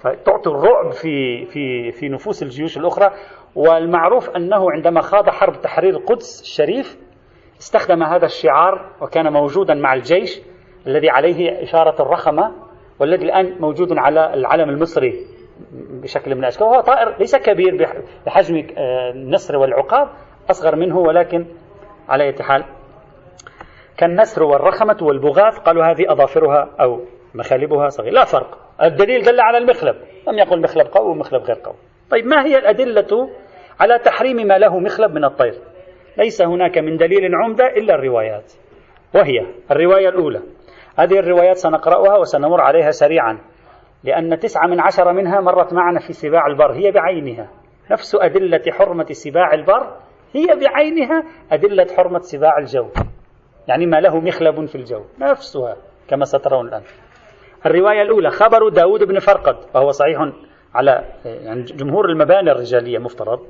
فتعطي 0.00 0.50
الرعب 0.50 0.92
في 0.92 1.44
في 1.44 1.90
في 1.90 2.08
نفوس 2.08 2.42
الجيوش 2.42 2.78
الأخرى. 2.78 3.10
والمعروف 3.54 4.30
أنه 4.30 4.70
عندما 4.70 5.00
خاض 5.00 5.30
حرب 5.30 5.60
تحرير 5.60 5.96
القدس 5.96 6.42
الشريف 6.42 6.98
استخدم 7.60 8.02
هذا 8.02 8.24
الشعار 8.24 8.90
وكان 9.00 9.32
موجودا 9.32 9.74
مع 9.74 9.94
الجيش 9.94 10.40
الذي 10.86 11.10
عليه 11.10 11.62
إشارة 11.62 12.02
الرخمة 12.02 12.52
والذي 13.00 13.24
الآن 13.24 13.56
موجود 13.60 13.98
على 13.98 14.34
العلم 14.34 14.70
المصري 14.70 15.26
بشكل 16.02 16.34
من 16.34 16.40
الأشكال 16.40 16.66
وهو 16.66 16.80
طائر 16.80 17.18
ليس 17.18 17.36
كبير 17.36 17.88
بحجم 18.26 18.66
آه، 18.78 19.10
النسر 19.10 19.56
والعقاب 19.56 20.08
أصغر 20.50 20.76
منه 20.76 20.98
ولكن 20.98 21.46
على 22.08 22.24
أي 22.24 22.34
حال 22.42 22.64
كالنسر 23.96 24.42
والرخمة 24.42 24.96
والبغاث 25.02 25.58
قالوا 25.58 25.84
هذه 25.84 26.12
أظافرها 26.12 26.70
أو 26.80 27.00
مخالبها 27.34 27.88
صغيرة. 27.88 28.12
لا 28.12 28.24
فرق. 28.24 28.58
الدليل 28.82 29.22
دل 29.22 29.40
على 29.40 29.58
المخلب. 29.58 29.96
لم 30.28 30.38
يقل 30.38 30.60
مخلب 30.60 30.86
قوي 30.86 31.10
ومخلب 31.10 31.42
غير 31.42 31.56
قوي. 31.56 31.74
طيب 32.10 32.26
ما 32.26 32.46
هي 32.46 32.58
الأدلة 32.58 33.30
على 33.80 33.98
تحريم 33.98 34.36
ما 34.36 34.58
له 34.58 34.78
مخلب 34.78 35.10
من 35.14 35.24
الطير؟ 35.24 35.54
ليس 36.18 36.42
هناك 36.42 36.78
من 36.78 36.96
دليل 36.96 37.34
عمدة 37.34 37.66
إلا 37.66 37.94
الروايات 37.94 38.52
وهي 39.14 39.46
الرواية 39.70 40.08
الأولى. 40.08 40.42
هذه 40.96 41.18
الروايات 41.18 41.56
سنقرأها 41.56 42.18
وسنمر 42.18 42.60
عليها 42.60 42.90
سريعا 42.90 43.38
لأن 44.04 44.38
تسعة 44.38 44.66
من 44.66 44.80
عشرة 44.80 45.12
منها 45.12 45.40
مرت 45.40 45.72
معنا 45.72 46.00
في 46.00 46.12
سباع 46.12 46.46
البر 46.46 46.72
هي 46.72 46.90
بعينها. 46.90 47.48
نفس 47.90 48.14
أدلة 48.14 48.62
حرمة 48.72 49.06
سباع 49.10 49.54
البر 49.54 49.96
هي 50.32 50.46
بعينها 50.46 51.24
أدلة 51.52 51.86
حرمة 51.96 52.18
سباع 52.18 52.58
الجو. 52.58 52.88
يعني 53.68 53.86
ما 53.86 54.00
له 54.00 54.20
مخلب 54.20 54.64
في 54.64 54.74
الجو 54.74 55.04
نفسها 55.20 55.76
كما 56.08 56.24
سترون 56.24 56.68
الآن. 56.68 56.82
الرواية 57.66 58.02
الأولى 58.02 58.30
خبر 58.30 58.68
داود 58.68 59.04
بن 59.04 59.18
فرقد 59.18 59.56
وهو 59.74 59.90
صحيح 59.90 60.18
على 60.74 61.04
يعني 61.24 61.62
جمهور 61.62 62.10
المباني 62.10 62.50
الرجالية 62.50 62.98
مفترض 62.98 63.40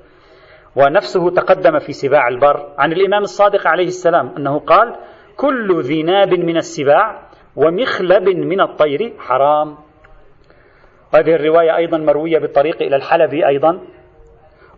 ونفسه 0.76 1.30
تقدم 1.30 1.78
في 1.78 1.92
سباع 1.92 2.28
البر 2.28 2.74
عن 2.78 2.92
الإمام 2.92 3.22
الصادق 3.22 3.66
عليه 3.66 3.87
السلام 3.87 4.35
أنه 4.37 4.59
قال 4.59 4.96
كل 5.37 5.83
ذي 5.83 6.02
ناب 6.02 6.35
من 6.35 6.57
السباع 6.57 7.22
ومخلب 7.56 8.28
من 8.28 8.60
الطير. 8.60 9.14
حرام. 9.18 9.76
وهذه 11.14 11.34
الرواية 11.34 11.76
أيضا 11.76 11.98
مروية 11.98 12.38
بالطريق 12.38 12.82
إلى 12.82 12.96
الحلبي 12.96 13.46
أيضا. 13.46 13.80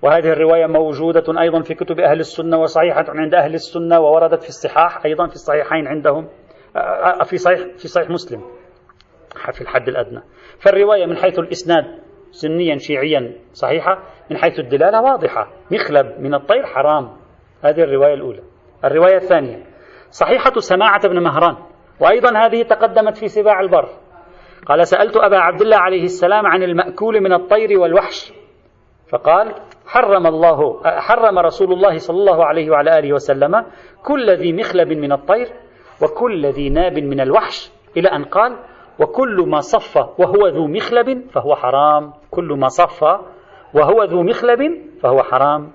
وهذه 0.03 0.33
الرواية 0.33 0.67
موجودة 0.67 1.41
أيضا 1.41 1.61
في 1.61 1.75
كتب 1.75 2.01
أهل 2.01 2.21
السنة 2.21 2.59
وصحيحة 2.59 3.05
عند 3.09 3.35
أهل 3.35 3.55
السنة 3.55 4.01
ووردت 4.01 4.43
في 4.43 4.49
الصحاح 4.49 5.05
أيضا 5.05 5.27
في 5.27 5.35
الصحيحين 5.35 5.87
عندهم 5.87 6.29
في 7.25 7.37
صحيح 7.37 7.59
في 7.59 7.89
صحيح 7.89 8.11
مسلم 8.11 8.43
في 9.53 9.61
الحد 9.61 9.89
الأدنى. 9.89 10.23
فالرواية 10.59 11.07
من 11.07 11.17
حيث 11.17 11.39
الإسناد 11.39 11.85
سنيا 12.31 12.77
شيعيا 12.77 13.35
صحيحة 13.53 14.03
من 14.31 14.37
حيث 14.37 14.59
الدلالة 14.61 15.03
واضحة. 15.03 15.53
مخلب 15.71 16.21
من 16.21 16.35
الطير 16.35 16.67
حرام. 16.67 17.17
هذه 17.63 17.81
الرواية 17.81 18.15
الأولى. 18.15 18.43
الرواية 18.85 19.17
الثانية. 19.17 19.67
صحيحة 20.11 20.53
سماعة 20.59 21.09
بن 21.09 21.23
مهران. 21.23 21.57
وأيضا 22.01 22.39
هذه 22.39 22.63
تقدمت 22.63 23.17
في 23.17 23.29
سباع 23.29 23.61
البر. 23.61 23.89
قال 24.67 24.87
سألت 24.87 25.17
أبا 25.17 25.39
عبد 25.39 25.61
الله 25.61 25.77
عليه 25.77 26.05
السلام 26.05 26.47
عن 26.47 26.63
المأكول 26.63 27.21
من 27.21 27.33
الطير 27.33 27.79
والوحش. 27.79 28.33
فقال 29.09 29.55
حرم 29.87 30.27
الله 30.27 30.83
حرم 30.85 31.39
رسول 31.39 31.73
الله 31.73 31.99
صلى 31.99 32.17
الله 32.17 32.45
عليه 32.45 32.71
وعلى 32.71 32.99
آله 32.99 33.13
وسلم 33.13 33.65
كل 34.05 34.31
ذي 34.31 34.53
مخلب 34.53 34.89
من 34.89 35.13
الطير 35.13 35.49
وكل 36.03 36.47
ذي 36.47 36.71
ناب 36.71 36.99
من 36.99 37.21
الوحش. 37.21 37.73
إلى 37.97 38.09
أن 38.09 38.25
قال 38.25 38.57
وكل 38.99 39.45
ما 39.49 39.61
صف 39.61 39.97
وهو 39.97 40.47
ذو 40.47 40.67
مخلب 40.67 41.31
فهو 41.31 41.55
حرام. 41.55 42.13
كل 42.31 42.57
ما 42.59 42.69
صف 42.69 43.03
وهو 43.75 44.05
ذو 44.05 44.23
مخلب 44.23 44.61
فهو 45.03 45.23
حرام. 45.23 45.73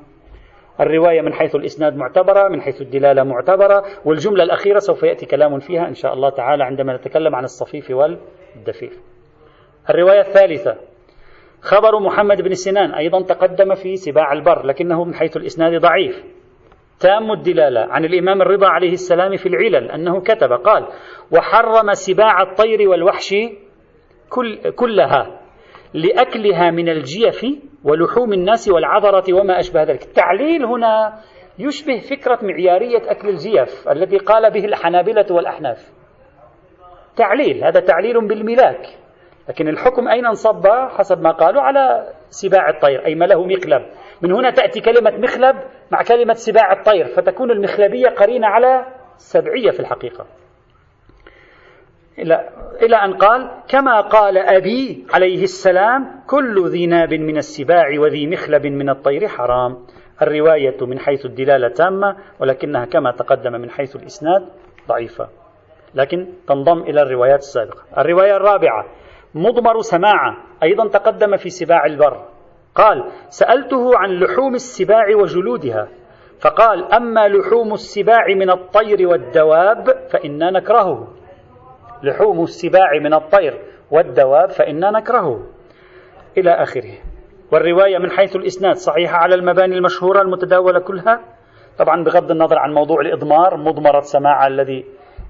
الرواية 0.81 1.21
من 1.21 1.33
حيث 1.33 1.55
الإسناد 1.55 1.95
معتبرة 1.95 2.47
من 2.47 2.61
حيث 2.61 2.81
الدلالة 2.81 3.23
معتبرة 3.23 3.83
والجملة 4.05 4.43
الأخيرة 4.43 4.79
سوف 4.79 5.03
يأتي 5.03 5.25
كلام 5.25 5.59
فيها 5.59 5.87
إن 5.87 5.93
شاء 5.93 6.13
الله 6.13 6.29
تعالى 6.29 6.63
عندما 6.63 6.95
نتكلم 6.95 7.35
عن 7.35 7.43
الصفيف 7.43 7.91
والدفيف. 7.91 8.99
الرواية 9.89 10.19
الثالثة 10.19 10.75
خبر 11.61 11.99
محمد 11.99 12.41
بن 12.41 12.53
سنان 12.53 12.91
أيضا 12.93 13.21
تقدم 13.21 13.75
في 13.75 13.95
سباع 13.95 14.33
البر 14.33 14.65
لكنه 14.65 15.03
من 15.03 15.13
حيث 15.13 15.37
الإسناد 15.37 15.81
ضعيف. 15.81 16.23
تام 16.99 17.31
الدلالة 17.31 17.81
عن 17.81 18.05
الإمام 18.05 18.41
الرضا 18.41 18.67
عليه 18.67 18.91
السلام 18.93 19.35
في 19.35 19.45
العلل 19.45 19.91
أنه 19.91 20.21
كتب 20.21 20.53
قال 20.53 20.87
وحرم 21.31 21.93
سباع 21.93 22.41
الطير 22.41 22.89
والوحش 22.89 23.35
كل 24.29 24.69
كلها 24.69 25.41
لأكلها 25.93 26.71
من 26.71 26.89
الجيف 26.89 27.45
ولحوم 27.83 28.33
الناس 28.33 28.69
والعذرة 28.69 29.33
وما 29.33 29.59
أشبه 29.59 29.83
ذلك. 29.83 30.03
التعليل 30.03 30.65
هنا 30.65 31.19
يشبه 31.59 31.99
فكرة 31.99 32.39
معيارية 32.41 33.11
أكل 33.11 33.29
الجيف 33.29 33.89
الذي 33.89 34.17
قال 34.17 34.51
به 34.51 34.65
الحنابلة 34.65 35.25
والأحناف. 35.31 35.91
تعليل 37.15 37.63
هذا 37.63 37.79
تعليل 37.79 38.27
بالملاك. 38.27 38.87
لكن 39.49 39.67
الحكم 39.67 40.07
أين 40.07 40.25
انصب؟ 40.25 40.67
حسب 40.67 41.21
ما 41.21 41.31
قالوا 41.31 41.61
على 41.61 42.07
سباع 42.29 42.69
الطير 42.69 43.05
أي 43.05 43.15
ما 43.15 43.25
له 43.25 43.45
مخلب. 43.45 43.85
من 44.21 44.31
هنا 44.31 44.49
تأتي 44.49 44.81
كلمة 44.81 45.17
مخلب 45.17 45.55
مع 45.91 46.01
كلمة 46.03 46.33
سباع 46.33 46.71
الطير 46.71 47.05
فتكون 47.05 47.51
المخلبية 47.51 48.09
قرينة 48.09 48.47
على 48.47 48.85
السبعية 49.15 49.71
في 49.71 49.79
الحقيقة. 49.79 50.25
إلى, 52.19 52.49
إلى 52.81 52.95
أن 52.95 53.13
قال 53.13 53.51
كما 53.69 54.01
قال 54.01 54.37
أبي 54.37 55.05
عليه 55.13 55.43
السلام 55.43 56.21
كل 56.27 56.67
ذي 56.67 56.87
ناب 56.87 57.13
من 57.13 57.37
السباع 57.37 57.99
وذي 57.99 58.27
مخلب 58.27 58.67
من 58.67 58.89
الطير 58.89 59.27
حرام. 59.27 59.77
الرواية 60.21 60.85
من 60.85 60.99
حيث 60.99 61.25
الدلالة 61.25 61.67
تامة 61.67 62.15
ولكنها 62.39 62.85
كما 62.85 63.11
تقدم 63.11 63.51
من 63.51 63.69
حيث 63.69 63.95
الإسناد 63.95 64.45
ضعيفة. 64.87 65.29
لكن 65.95 66.27
تنضم 66.47 66.81
إلى 66.81 67.01
الروايات 67.01 67.39
السابقة. 67.39 67.83
الرواية 67.97 68.35
الرابعة 68.35 68.85
مضمر 69.35 69.81
سماعة 69.81 70.37
أيضا 70.63 70.87
تقدم 70.87 71.37
في 71.37 71.49
سباع 71.49 71.85
البر. 71.85 72.25
قال 72.75 73.11
سألته 73.29 73.97
عن 73.97 74.09
لحوم 74.09 74.53
السباع 74.53 75.05
وجلودها. 75.15 75.87
فقال 76.41 76.93
أما 76.93 77.27
لحوم 77.27 77.73
السباع 77.73 78.25
من 78.27 78.49
الطير 78.49 79.07
والدواب 79.07 79.89
فإنا 80.09 80.51
نكرهه. 80.51 81.20
لحوم 82.03 82.43
السباع 82.43 82.99
من 82.99 83.13
الطير 83.13 83.59
والدواب 83.91 84.49
فإنا 84.49 84.91
نكرهه 84.91 85.39
إلى 86.37 86.51
آخره. 86.51 86.93
والرواية 87.51 87.97
من 87.97 88.11
حيث 88.11 88.35
الإسناد 88.35 88.75
صحيحة 88.75 89.17
على 89.17 89.35
المباني 89.35 89.75
المشهورة 89.77 90.21
المتداولة 90.21 90.79
كلها. 90.79 91.21
طبعا 91.77 92.03
بغض 92.03 92.31
النظر 92.31 92.59
عن 92.59 92.73
موضوع 92.73 93.01
الإضمار 93.01 93.57
مضمرة 93.57 93.99
سماع 93.99 94.47
الذي 94.47 94.85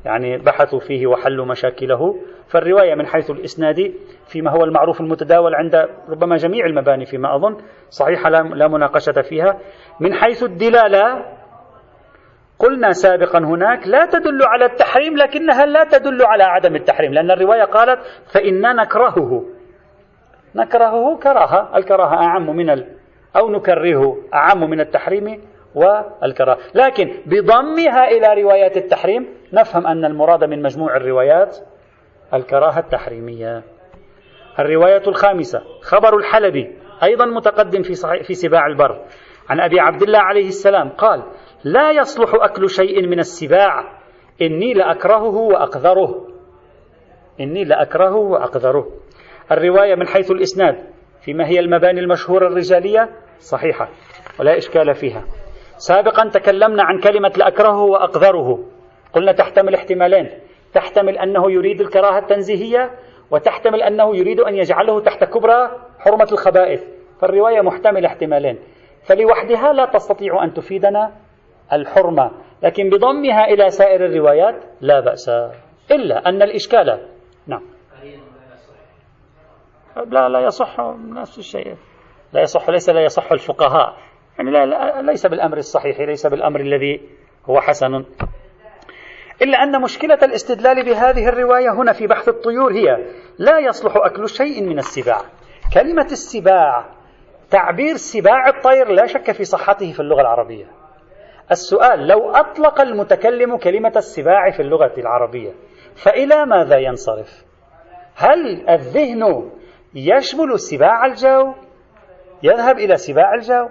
يعني 0.05 0.37
بحثوا 0.37 0.79
فيه 0.79 1.07
وحلوا 1.07 1.45
مشاكله. 1.45 2.15
فالرواية 2.47 2.95
من 2.95 3.05
حيث 3.05 3.31
الإسناد 3.31 3.93
فيما 4.25 4.51
هو 4.51 4.63
المعروف 4.63 5.01
المتداول 5.01 5.55
عند 5.55 5.87
ربما 6.09 6.35
جميع 6.35 6.65
المباني 6.65 7.05
فيما 7.05 7.35
أظن 7.35 7.57
صحيحة 7.89 8.29
لا 8.29 8.67
مناقشة 8.67 9.21
فيها. 9.21 9.57
من 9.99 10.13
حيث 10.13 10.43
الدلالة 10.43 11.25
قلنا 12.61 12.91
سابقا 12.91 13.39
هناك 13.39 13.87
لا 13.87 14.05
تدل 14.05 14.43
على 14.43 14.65
التحريم 14.65 15.17
لكنها 15.17 15.65
لا 15.65 15.83
تدل 15.83 16.25
على 16.25 16.43
عدم 16.43 16.75
التحريم 16.75 17.13
لأن 17.13 17.31
الرواية 17.31 17.63
قالت 17.63 17.99
فإنا 18.33 18.73
نكرهه. 18.73 19.45
نكرهه 20.55 21.17
كراهة 21.23 21.77
الكراهة 21.77 22.23
أعم 22.23 22.55
من 22.55 22.69
ال 22.69 22.87
أو 23.35 23.51
نكرهه 23.51 24.17
أعم 24.33 24.69
من 24.69 24.79
التحريم 24.79 25.41
والكراهة. 25.75 26.57
لكن 26.75 27.11
بضمها 27.25 28.07
إلى 28.07 28.41
روايات 28.41 28.77
التحريم 28.77 29.27
نفهم 29.53 29.87
أن 29.87 30.05
المراد 30.05 30.43
من 30.43 30.61
مجموع 30.61 30.95
الروايات 30.95 31.57
الكراهة 32.33 32.79
التحريمية. 32.79 33.63
الرواية 34.59 35.03
الخامسة 35.07 35.61
خبر 35.81 36.17
الحلبي 36.17 36.77
أيضا 37.03 37.25
متقدم 37.25 37.81
في, 37.81 37.93
صحيح 37.93 38.23
في 38.23 38.33
سباع 38.33 38.67
البر. 38.67 39.01
عن 39.49 39.59
أبي 39.59 39.79
عبد 39.79 40.01
الله 40.01 40.19
عليه 40.19 40.47
السلام 40.47 40.89
قال 40.89 41.23
لا 41.63 41.91
يصلح 41.91 42.29
أكل 42.33 42.69
شيء 42.69 43.07
من 43.07 43.19
السباع. 43.19 44.01
إني 44.41 44.73
لأكرهه 44.73 45.35
وأقذره. 45.37 46.27
إني 47.39 47.63
لأكرهه 47.63 48.15
وأقذره. 48.15 48.87
الرواية 49.51 49.95
من 49.95 50.07
حيث 50.07 50.31
الإسناد. 50.31 50.75
فيما 51.21 51.47
هي 51.47 51.59
المباني 51.59 51.99
المشهورة 51.99 52.47
الرجالية؟ 52.47 53.09
صحيحة. 53.39 53.89
ولا 54.39 54.57
إشكال 54.57 54.93
فيها. 54.93 55.23
سابقا 55.77 56.29
تكلمنا 56.29 56.83
عن 56.83 56.99
كلمة 56.99 57.31
لأكرهه 57.37 57.81
وأقذره. 57.81 58.59
قلنا 59.13 59.31
تحتمل 59.31 59.75
احتمالين. 59.75 60.29
تحتمل 60.73 61.17
أنه 61.17 61.51
يريد 61.51 61.81
الكراهة 61.81 62.19
التنزيهية 62.19 62.91
وتحتمل 63.31 63.81
أنه 63.81 64.15
يريد 64.15 64.39
أن 64.39 64.55
يجعله 64.55 64.99
تحت 64.99 65.23
كبرى 65.23 65.71
حرمة 65.99 66.27
الخبائث. 66.31 66.83
فالرواية 67.21 67.61
محتمل 67.61 68.05
احتمالين. 68.05 68.59
فلوحدها 69.03 69.73
لا 69.73 69.85
تستطيع 69.85 70.43
أن 70.43 70.53
تفيدنا 70.53 71.11
الحرمة. 71.73 72.31
لكن 72.63 72.89
بضمها 72.89 73.45
إلى 73.45 73.69
سائر 73.69 74.05
الروايات 74.05 74.63
لا 74.81 74.99
بأس 74.99 75.29
إلا 75.91 76.29
أن 76.29 76.41
الإشكال 76.41 77.07
نعم. 77.47 77.61
لا 80.07 80.29
لا 80.29 80.39
يصح 80.39 80.79
نفس 81.09 81.37
الشيء. 81.37 81.75
لا 82.33 82.41
يصح 82.41 82.69
ليس 82.69 82.89
لا 82.89 83.01
يصح 83.01 83.31
الفقهاء. 83.31 83.97
يعني 84.37 84.51
لا, 84.51 84.65
لا 84.65 85.01
ليس 85.01 85.25
بالأمر 85.25 85.57
الصحيح 85.57 85.99
ليس 85.99 86.27
بالأمر 86.27 86.59
الذي 86.59 87.09
هو 87.49 87.61
حسن. 87.61 88.05
إلا 89.41 89.63
أن 89.63 89.81
مشكلة 89.81 90.19
الاستدلال 90.23 90.85
بهذه 90.85 91.29
الرواية 91.29 91.73
هنا 91.73 91.93
في 91.93 92.07
بحث 92.07 92.29
الطيور 92.29 92.73
هي 92.73 92.97
لا 93.39 93.59
يصلح 93.59 93.93
أكل 93.95 94.29
شيء 94.29 94.63
من 94.63 94.79
السباع. 94.79 95.21
كلمة 95.73 96.05
السباع 96.05 96.85
تعبير 97.49 97.95
سباع 97.95 98.49
الطير 98.49 98.87
لا 98.91 99.05
شك 99.05 99.31
في 99.31 99.43
صحته 99.43 99.91
في 99.91 99.99
اللغة 99.99 100.21
العربية. 100.21 100.80
السؤال 101.51 102.07
لو 102.07 102.31
أطلق 102.31 102.81
المتكلم 102.81 103.57
كلمة 103.57 103.93
السباع 103.95 104.51
في 104.51 104.61
اللغة 104.61 104.93
العربية 104.97 105.51
فإلى 105.95 106.45
ماذا 106.45 106.77
ينصرف؟ 106.77 107.45
هل 108.15 108.69
الذهن 108.69 109.51
يشمل 109.95 110.59
سباع 110.59 111.05
الجو؟ 111.05 111.53
يذهب 112.43 112.77
إلى 112.77 112.97
سباع 112.97 113.33
الجو؟ 113.33 113.69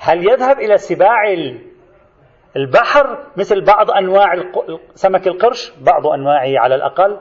هل 0.00 0.30
يذهب 0.30 0.58
إلى 0.58 0.76
سباع 0.78 1.22
البحر 2.56 3.26
مثل 3.36 3.64
بعض 3.64 3.90
أنواع 3.90 4.34
سمك 4.94 5.26
القرش 5.26 5.72
بعض 5.80 6.06
أنواعه 6.06 6.58
على 6.58 6.74
الأقل 6.74 7.18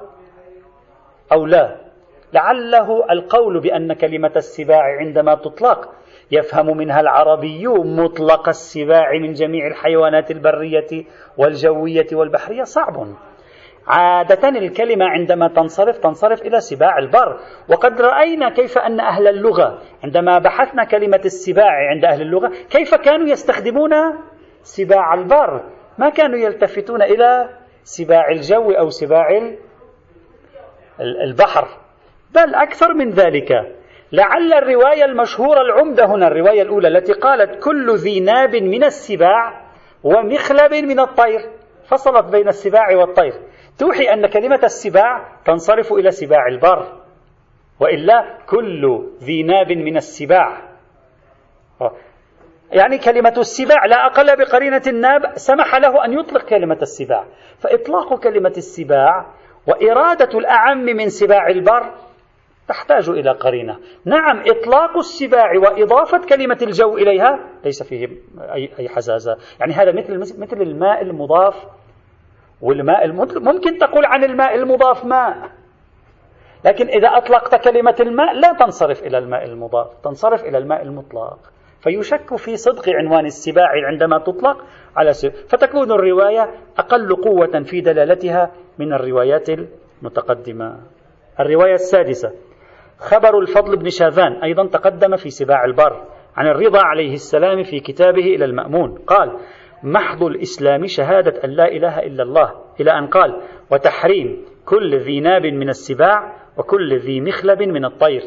أو 1.32 1.46
لا 1.46 1.76
لعله 2.34 3.12
القول 3.12 3.60
بأن 3.60 3.94
كلمة 3.94 4.32
السباع 4.36 4.98
عندما 5.00 5.36
تطلق 5.36 5.90
يفهم 6.32 6.78
منها 6.78 7.00
العربي 7.00 7.68
مطلق 7.68 8.50
السباع 8.50 9.12
من 9.22 9.34
جميع 9.34 9.68
الحيوانات 9.68 10.32
البرية 10.32 11.06
والجوية 11.38 12.08
والبحرية 12.14 12.64
صعب. 12.64 13.08
عادة 13.88 14.50
الكلمة 14.50 15.06
عندما 15.06 15.48
تنصرف 15.48 15.98
تنصرف 15.98 16.42
إلى 16.42 16.60
سباع 16.60 16.98
البر. 16.98 17.40
وقد 17.70 18.02
رأينا 18.02 18.50
كيف 18.50 18.78
أن 18.78 19.00
أهل 19.00 19.28
اللغة 19.28 19.82
عندما 20.04 20.40
بحثنا 20.40 20.84
كلمة 20.84 21.22
السباع 21.26 21.90
عند 21.90 22.06
أهل 22.06 22.22
اللغة 22.22 22.52
كيف 22.70 22.96
كانوا 22.96 23.28
يستخدمون 23.28 23.92
سباع 24.64 25.14
البر؟ 25.14 25.64
ما 25.98 26.10
كانوا 26.10 26.38
يلتفتون 26.38 27.02
إلى 27.02 27.50
سباع 27.84 28.30
الجو 28.30 28.72
أو 28.72 28.90
سباع 28.90 29.28
البحر؟ 31.00 31.68
بل 32.36 32.56
أكثر 32.56 32.94
من 32.94 33.10
ذلك. 33.10 33.77
لعل 34.12 34.54
الرواية 34.54 35.06
المشهورة 35.06 35.62
العمدة 35.62 36.06
هنا 36.06 36.28
الرواية 36.28 36.62
الأولى 36.62 36.88
التي 36.88 37.14
قالت 37.14 37.64
كل 37.64 37.96
ذي 37.96 38.20
ناب 38.20 38.56
من 38.56 38.84
السباع 38.84 39.62
ومخلب 40.04 40.74
من 40.74 41.00
الطير 41.00 41.40
فصلت 41.88 42.26
بين 42.32 42.48
السباع 42.48 42.96
والطير. 42.96 43.34
توحي 43.80 44.14
أن 44.14 44.28
كلمة 44.28 44.60
السباع 44.64 45.28
تنصرف 45.46 45.94
إلى 45.94 46.12
سباع 46.12 46.48
البر 46.48 46.88
وإلا 47.80 48.38
كل 48.50 49.08
ذي 49.24 49.44
ناب 49.44 49.72
من 49.72 49.98
السباع. 49.98 50.62
يعني 52.72 52.98
كلمة 52.98 53.34
السباع 53.38 53.86
لا 53.86 54.06
أقل 54.06 54.36
بقرينة 54.36 54.82
الناب 54.88 55.22
سمح 55.36 55.76
له 55.76 56.06
أن 56.06 56.14
يطلق 56.20 56.46
كلمة 56.46 56.78
السباع. 56.82 57.26
فإطلاق 57.60 58.24
كلمة 58.24 58.54
السباع 58.58 59.26
وإرادة 59.68 60.40
الأعم 60.40 60.86
من 60.86 61.10
سباع 61.10 61.48
البر 61.48 61.92
تحتاج 62.68 63.10
إلى 63.10 63.32
قرينة. 63.32 63.78
نعم 64.06 64.42
إطلاق 64.48 64.98
السباع 64.98 65.52
وإضافة 65.58 66.18
كلمة 66.18 66.58
الجو 66.62 66.98
إليها 66.98 67.40
ليس 67.66 67.84
فيه 67.84 68.08
أي 68.80 68.90
حزازة. 68.90 69.38
يعني 69.60 69.74
هذا 69.74 69.92
مثل 69.92 70.18
مثل 70.40 70.62
الماء 70.62 71.02
المضاف. 71.02 71.66
والماء 72.62 73.12
ممكن 73.40 73.78
تقول 73.78 74.06
عن 74.06 74.24
الماء 74.24 74.56
المضاف 74.56 75.06
ماء. 75.06 75.50
لكن 76.66 76.88
إذا 76.88 77.08
أطلقت 77.08 77.56
كلمة 77.64 77.96
الماء 78.00 78.34
لا 78.34 78.54
تنصرف 78.54 79.04
إلى 79.04 79.18
الماء 79.18 79.46
المضاف 79.46 79.88
تنصرف 80.04 80.44
إلى 80.44 80.58
الماء 80.58 80.82
المطلق. 80.82 81.40
فيشك 81.82 82.36
في 82.36 82.58
صدق 82.58 82.90
عنوان 82.90 83.26
السباع 83.26 83.70
عندما 83.86 84.18
تطلق 84.18 84.66
على 84.96 85.14
سباع 85.14 85.36
فتكون 85.50 85.92
الرواية 85.92 86.50
أقل 86.78 87.16
قوة 87.16 87.64
في 87.64 87.82
دلالتها 87.82 88.52
من 88.80 88.94
الروايات 88.94 89.50
المتقدمة. 89.50 90.80
الرواية 91.40 91.74
السادسة. 91.74 92.32
خبر 93.00 93.40
الفضل 93.40 93.78
بن 93.78 93.90
شاذان 93.90 94.44
أيضا 94.44 94.68
تقدم 94.68 95.16
في 95.16 95.30
سباع 95.30 95.66
البر 95.66 96.06
عن 96.36 96.48
الرضا 96.48 96.80
عليه 96.84 97.14
السلام 97.14 97.64
في 97.64 97.80
كتابه 97.80 98.36
إلى 98.36 98.46
المأمون. 98.46 98.98
قال 98.98 99.38
محض 99.84 100.24
الإسلام 100.24 100.86
شهادة 100.86 101.44
أن 101.44 101.50
لا 101.50 101.68
إله 101.68 102.00
إلا 102.00 102.24
الله. 102.24 102.52
إلى 102.80 102.92
أن 102.92 103.08
قال 103.08 103.42
وتحريم 103.72 104.46
كل 104.66 104.98
ذي 104.98 105.20
ناب 105.20 105.46
من 105.46 105.70
السباع 105.70 106.34
وكل 106.58 106.98
ذي 106.98 107.22
مخلب 107.22 107.62
من 107.62 107.86
الطير. 107.86 108.22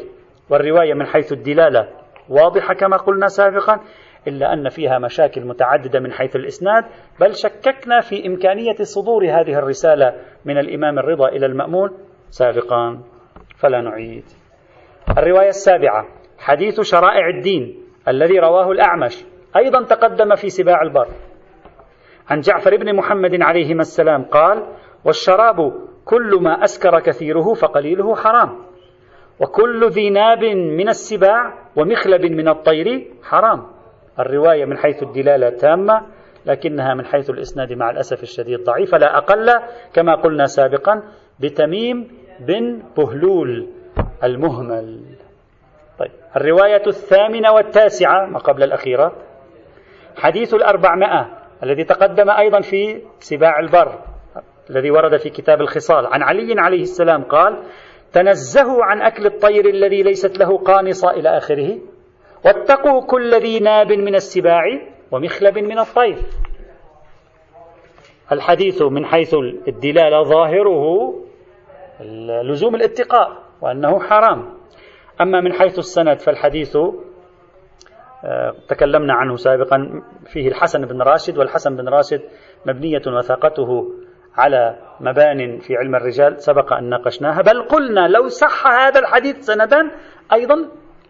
والرواية 0.49 0.93
من 0.93 1.05
حيث 1.05 1.33
الدلالة 1.33 1.87
واضحة 2.29 2.73
كما 2.73 2.97
قلنا 2.97 3.27
سابقا 3.27 3.79
إلا 4.27 4.53
أن 4.53 4.69
فيها 4.69 4.99
مشاكل 4.99 5.45
متعددة 5.45 5.99
من 5.99 6.11
حيث 6.11 6.35
الإسناد 6.35 6.83
بل 7.19 7.35
شككنا 7.35 7.99
في 8.01 8.27
إمكانية 8.27 8.75
صدور 8.81 9.23
هذه 9.25 9.59
الرسالة 9.59 10.13
من 10.45 10.57
الإمام 10.57 10.99
الرضا 10.99 11.27
إلى 11.27 11.45
المأمون 11.45 11.89
سابقا. 12.29 13.03
فلا 13.57 13.81
نعيد. 13.81 14.40
الرواية 15.09 15.47
السابعة 15.47 16.05
حديث 16.37 16.81
شرائع 16.81 17.29
الدين 17.29 17.83
الذي 18.07 18.39
رواه 18.39 18.71
الأعمش 18.71 19.25
أيضا 19.55 19.83
تقدم 19.83 20.35
في 20.35 20.49
سباع 20.49 20.81
البر. 20.81 21.07
عن 22.29 22.39
جعفر 22.39 22.77
بن 22.77 22.95
محمد 22.95 23.41
عليهما 23.41 23.81
السلام 23.81 24.23
قال 24.23 24.67
والشراب 25.05 25.73
كل 26.05 26.39
ما 26.41 26.63
أسكر 26.63 26.99
كثيره 26.99 27.53
فقليله 27.53 28.15
حرام 28.15 28.57
وكل 29.39 29.89
ذي 29.89 30.09
ناب 30.09 30.43
من 30.53 30.89
السباع 30.89 31.53
ومخلب 31.75 32.25
من 32.25 32.47
الطير 32.47 33.07
حرام. 33.23 33.67
الرواية 34.19 34.65
من 34.65 34.77
حيث 34.77 35.03
الدلالة 35.03 35.49
تامة 35.49 36.01
لكنها 36.45 36.93
من 36.93 37.05
حيث 37.05 37.29
الإسناد 37.29 37.73
مع 37.73 37.89
الأسف 37.89 38.23
الشديد 38.23 38.63
ضعيفة 38.63 38.97
لا 38.97 39.17
أقل 39.17 39.49
كما 39.93 40.15
قلنا 40.15 40.45
سابقا 40.45 41.03
بتميم 41.39 42.07
بن 42.39 42.83
بهلول. 42.97 43.80
المهمل. 44.23 44.99
طيب 45.99 46.11
الرواية 46.35 46.87
الثامنة 46.87 47.51
والتاسعة 47.51 48.25
ما 48.25 48.39
قبل 48.39 48.63
الأخيرة 48.63 49.15
حديث 50.17 50.53
الأربعمائة 50.53 51.29
الذي 51.63 51.83
تقدم 51.83 52.29
أيضا 52.29 52.61
في 52.61 53.01
سباع 53.19 53.59
البر 53.59 53.99
الذي 54.69 54.91
ورد 54.91 55.17
في 55.17 55.29
كتاب 55.29 55.61
الخصال. 55.61 56.05
عن 56.05 56.21
علي 56.21 56.53
عليه 56.57 56.81
السلام 56.81 57.23
قال 57.23 57.63
تنزهوا 58.13 58.83
عن 58.83 59.01
أكل 59.01 59.25
الطير 59.25 59.69
الذي 59.69 60.03
ليست 60.03 60.37
له 60.37 60.57
قانصة 60.57 61.11
إلى 61.11 61.37
آخره 61.37 61.77
واتقوا 62.45 63.05
كل 63.05 63.35
ذي 63.35 63.59
ناب 63.59 63.91
من 63.91 64.15
السباع 64.15 64.63
ومخلب 65.11 65.57
من 65.57 65.79
الطير. 65.79 66.17
الحديث 68.31 68.81
من 68.81 69.05
حيث 69.05 69.35
الدلالة 69.67 70.23
ظاهره 70.23 71.13
لزوم 72.43 72.75
الاتقاء. 72.75 73.40
وأنه 73.61 73.99
حرام. 73.99 74.53
أما 75.21 75.41
من 75.41 75.53
حيث 75.53 75.79
السند 75.79 76.19
فالحديث 76.19 76.77
آه، 78.25 78.53
تكلمنا 78.69 79.13
عنه 79.13 79.35
سابقا 79.35 80.01
فيه 80.25 80.47
الحسن 80.47 80.85
بن 80.85 81.01
راشد 81.01 81.37
والحسن 81.37 81.75
بن 81.75 81.89
راشد 81.89 82.21
مبنية 82.65 83.01
وثاقته 83.07 83.93
على 84.37 84.77
مبان 84.99 85.59
في 85.59 85.75
علم 85.75 85.95
الرجال 85.95 86.41
سبق 86.41 86.73
أن 86.73 86.89
ناقشناها. 86.89 87.41
بل 87.41 87.63
قلنا 87.63 88.07
لو 88.07 88.27
صح 88.27 88.67
هذا 88.67 88.99
الحديث 88.99 89.37
سندا 89.37 89.91
أيضا 90.33 90.55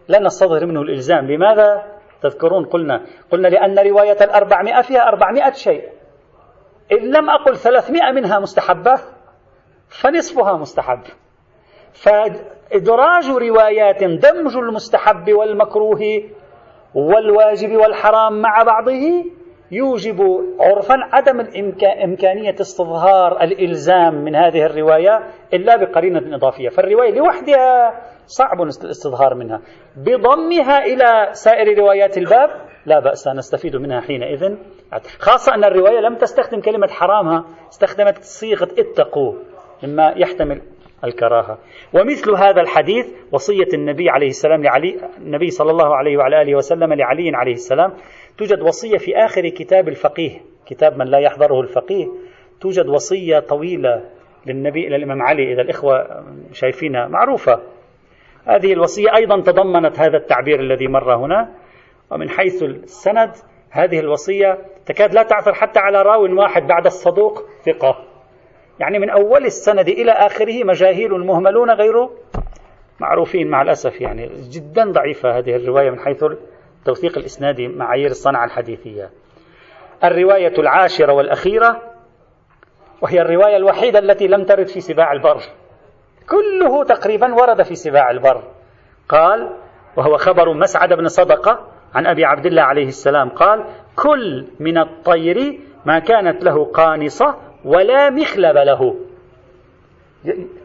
لا 0.08 0.18
نستظهر 0.18 0.66
منه 0.66 0.82
الإلزام. 0.82 1.30
لماذا 1.30 1.82
تذكرون؟ 2.22 2.64
قلنا 2.64 3.06
قلنا 3.30 3.48
لأن 3.48 3.78
رواية 3.78 4.24
الأربعمائة 4.24 4.82
فيها 4.82 5.08
أربعمائة 5.08 5.52
شيء. 5.52 5.88
إن 6.92 7.10
لم 7.10 7.30
أقل 7.30 7.56
ثلاثمائة 7.56 8.12
منها 8.12 8.38
مستحبة 8.38 8.94
فنصفها 9.88 10.56
مستحب. 10.56 11.00
فإدراج 11.92 13.30
روايات 13.30 14.04
دمج 14.04 14.56
المستحب 14.56 15.32
والمكروه 15.32 16.00
والواجب 16.94 17.76
والحرام 17.76 18.40
مع 18.40 18.62
بعضه 18.62 19.24
يوجب 19.70 20.20
عرفا 20.60 20.94
عدم 21.12 21.40
إمكانية 22.04 22.54
استظهار 22.60 23.42
الإلزام 23.42 24.14
من 24.14 24.34
هذه 24.36 24.66
الرواية 24.66 25.20
إلا 25.54 25.76
بقرينة 25.76 26.36
إضافية. 26.36 26.68
فالرواية 26.68 27.10
لوحدها 27.10 28.00
صعب 28.26 28.62
الاستظهار 28.62 29.34
منها. 29.34 29.60
بضمها 29.96 30.78
إلى 30.84 31.28
سائر 31.32 31.78
روايات 31.78 32.18
الباب 32.18 32.50
لا 32.86 33.00
بأس 33.00 33.28
نستفيد 33.28 33.76
منها 33.76 34.00
حينئذ. 34.00 34.56
خاصة 35.18 35.54
أن 35.54 35.64
الرواية 35.64 36.00
لم 36.00 36.16
تستخدم 36.16 36.60
كلمة 36.60 36.88
حرامها 36.88 37.44
استخدمت 37.68 38.18
صيغة 38.18 38.68
اتقوا 38.78 39.34
مما 39.82 40.14
يحتمل 40.16 40.62
الكراهة. 41.04 41.58
ومثل 41.92 42.30
هذا 42.30 42.60
الحديث 42.60 43.06
وصية 43.32 43.68
النبي 43.74 44.10
عليه 44.10 44.26
السلام 44.26 44.62
لعلي 44.62 44.96
النبي 45.18 45.50
صلى 45.50 45.70
الله 45.70 45.96
عليه 45.96 46.16
وعلى 46.16 46.42
آله 46.42 46.54
وسلم 46.54 46.92
لعلي 46.92 47.30
عليه 47.34 47.52
السلام 47.52 47.92
توجد 48.38 48.62
وصية 48.62 48.98
في 48.98 49.16
آخر 49.16 49.48
كتاب 49.48 49.88
الفقيه 49.88 50.40
كتاب 50.66 50.98
من 50.98 51.06
لا 51.06 51.18
يحضره 51.18 51.60
الفقيه 51.60 52.06
توجد 52.60 52.88
وصية 52.88 53.38
طويلة 53.38 54.02
للنبي 54.46 54.86
إلى 54.86 54.96
الإمام 54.96 55.22
علي 55.22 55.52
إذا 55.52 55.62
الإخوة 55.62 56.24
شايفينها 56.52 57.08
معروفة. 57.08 57.60
هذه 58.46 58.72
الوصية 58.72 59.14
أيضا 59.16 59.40
تضمنت 59.40 60.00
هذا 60.00 60.16
التعبير 60.16 60.60
الذي 60.60 60.88
مر 60.88 61.14
هنا 61.14 61.54
ومن 62.10 62.30
حيث 62.30 62.62
السند 62.62 63.30
هذه 63.70 64.00
الوصية 64.00 64.58
تكاد 64.86 65.14
لا 65.14 65.22
تعثر 65.22 65.54
حتى 65.54 65.78
على 65.78 66.02
راو 66.02 66.40
واحد 66.40 66.66
بعد 66.66 66.86
الصدوق 66.86 67.42
ثقة. 67.66 68.11
يعني 68.80 68.98
من 68.98 69.10
أول 69.10 69.44
السند 69.44 69.88
إلى 69.88 70.12
آخره 70.12 70.64
مجاهيل 70.64 71.10
مهملون 71.10 71.70
غير 71.70 72.08
معروفين 73.00 73.50
مع 73.50 73.62
الأسف 73.62 74.00
يعني 74.00 74.30
جدا 74.50 74.92
ضعيفة 74.92 75.38
هذه 75.38 75.56
الرواية 75.56 75.90
من 75.90 75.98
حيث 75.98 76.24
التوثيق 76.78 77.18
الإسنادي 77.18 77.68
معايير 77.68 78.10
الصنعة 78.10 78.44
الحديثية. 78.44 79.10
الرواية 80.04 80.54
العاشرة 80.58 81.12
والأخيرة 81.12 81.82
وهي 83.02 83.20
الرواية 83.20 83.56
الوحيدة 83.56 83.98
التي 83.98 84.26
لم 84.26 84.44
ترد 84.44 84.66
في 84.66 84.80
سباع 84.80 85.12
البر. 85.12 85.40
كله 86.28 86.84
تقريبا 86.84 87.34
ورد 87.34 87.62
في 87.62 87.74
سباع 87.74 88.10
البر. 88.10 88.42
قال 89.08 89.56
وهو 89.96 90.16
خبر 90.16 90.52
مسعد 90.52 90.92
بن 90.92 91.08
صدقة 91.08 91.68
عن 91.94 92.06
أبي 92.06 92.24
عبد 92.24 92.46
الله 92.46 92.62
عليه 92.62 92.86
السلام 92.86 93.28
قال 93.28 93.64
كل 93.96 94.46
من 94.60 94.78
الطير 94.78 95.60
ما 95.86 95.98
كانت 95.98 96.44
له 96.44 96.64
قانصة 96.64 97.36
ولا 97.64 98.10
مخلب 98.10 98.56
له. 98.56 98.96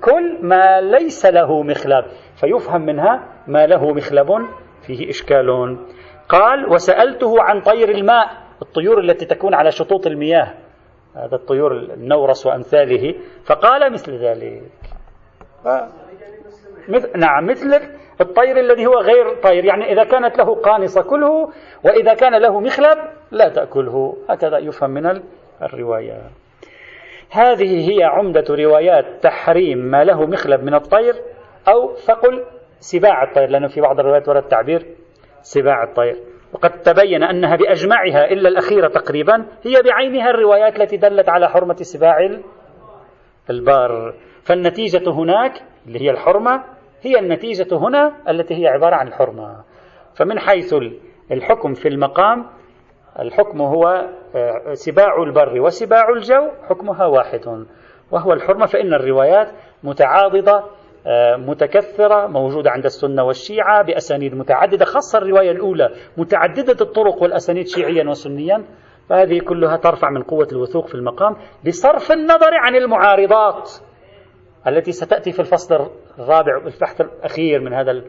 كل 0.02 0.38
ما 0.42 0.82
ليس 0.82 1.26
له 1.26 1.64
مخلب. 1.64 2.06
فيفهم 2.36 2.82
منها 2.82 3.44
ما 3.48 3.68
له 3.68 3.94
مخلب 3.94 4.28
فيه 4.88 5.10
إشكال. 5.10 5.78
قال 6.30 6.70
وسألته 6.70 7.42
عن 7.42 7.62
طير 7.62 7.90
الماء 7.90 8.26
الطيور 8.62 9.00
التي 9.00 9.26
تكون 9.26 9.54
على 9.54 9.72
شطوط 9.72 10.08
المياه. 10.08 10.54
هذا 11.16 11.36
الطيور 11.36 11.72
النورس 11.72 12.46
وأمثاله. 12.46 13.16
فقال 13.46 13.94
مثل 13.94 14.14
ذلك. 14.14 14.62
مثل 16.90 17.20
نعم 17.20 17.46
مثل 17.46 17.82
الطير 18.22 18.60
الذي 18.60 18.86
هو 18.86 18.94
غير 18.94 19.42
طير. 19.44 19.66
يعني 19.66 19.92
إذا 19.94 20.04
كانت 20.04 20.38
له 20.38 20.56
قانصة 20.56 21.02
كله 21.02 21.52
وإذا 21.84 22.14
كان 22.14 22.42
له 22.42 22.60
مخلب 22.60 22.98
لا 23.32 23.50
تأكله. 23.50 24.18
هكذا 24.30 24.58
يفهم 24.58 24.90
من 24.90 25.22
الرواية. 25.62 26.22
هذه 27.32 27.90
هي 27.90 28.04
عمدة 28.04 28.46
روايات 28.50 29.06
تحريم 29.24 29.78
ما 29.78 30.04
له 30.04 30.26
مخلب 30.26 30.64
من 30.64 30.74
الطير 30.74 31.16
أو 31.68 31.94
فقل 31.94 32.44
سباع 32.80 33.24
الطير 33.24 33.50
لأنه 33.50 33.68
في 33.68 33.82
بعض 33.82 34.00
الروايات 34.00 34.30
ورد 34.30 34.44
تعبير 34.44 34.86
سباع 35.42 35.84
الطير. 35.84 36.16
وقد 36.54 36.82
تبين 36.82 37.24
أنها 37.24 37.56
بأجمعها 37.56 38.32
إلا 38.32 38.50
الأخيرة 38.50 38.88
تقريبا 38.88 39.46
هي 39.64 39.82
بعينها 39.86 40.30
الروايات 40.30 40.80
التي 40.80 40.98
دلت 40.98 41.30
على 41.30 41.50
حرمة 41.50 41.76
سباع 41.76 42.18
البار. 43.50 44.14
فالنتيجة 44.44 45.12
هناك 45.12 45.54
اللي 45.88 46.02
هي 46.02 46.12
الحرمة 46.12 46.64
هي 47.02 47.20
النتيجة 47.20 47.78
هنا 47.78 48.16
التي 48.30 48.56
هي 48.56 48.68
عبارة 48.68 48.96
عن 48.96 49.08
الحرمة 49.08 49.64
فمن 50.16 50.40
حيث 50.40 50.76
الحكم 51.32 51.74
في 51.74 51.88
المقام 51.88 52.46
الحكم 53.20 53.62
هو 53.62 54.10
آه، 54.36 54.74
سباع 54.74 55.24
البر 55.24 55.62
وسباع 55.62 56.10
الجو 56.10 56.48
حكمها 56.70 57.06
واحد 57.06 57.66
وهو 58.12 58.34
الحرمة 58.34 58.66
فإن 58.66 58.94
الروايات 58.94 59.52
متعاضدة 59.84 60.64
آه، 61.08 61.36
متكثرة 61.36 62.28
موجودة 62.28 62.72
عند 62.72 62.86
السنة 62.86 63.24
والشيعة 63.24 63.82
بأسانيد 63.82 64.36
متعددة 64.36 64.86
خاصة 64.86 65.18
الرواية 65.18 65.52
الأولى 65.52 65.92
متعددة 66.18 66.78
الطرق 66.82 67.22
والأسانيد 67.24 67.68
شيعيا 67.68 68.10
وسنيا 68.10 68.64
فهذه 69.10 69.40
كلها 69.40 69.78
ترفع 69.78 70.10
من 70.10 70.24
قوة 70.24 70.48
الوثوق 70.52 70.88
في 70.88 70.96
المقام 70.96 71.36
بصرف 71.68 72.12
النظر 72.12 72.54
عن 72.54 72.76
المعارضات 72.76 73.72
التي 74.68 74.92
ستأتي 74.92 75.32
في 75.32 75.40
الفصل 75.40 75.90
الرابع 76.20 76.58
البحث 76.58 77.02
الأخير 77.02 77.62
من 77.62 77.74
هذا 77.74 78.02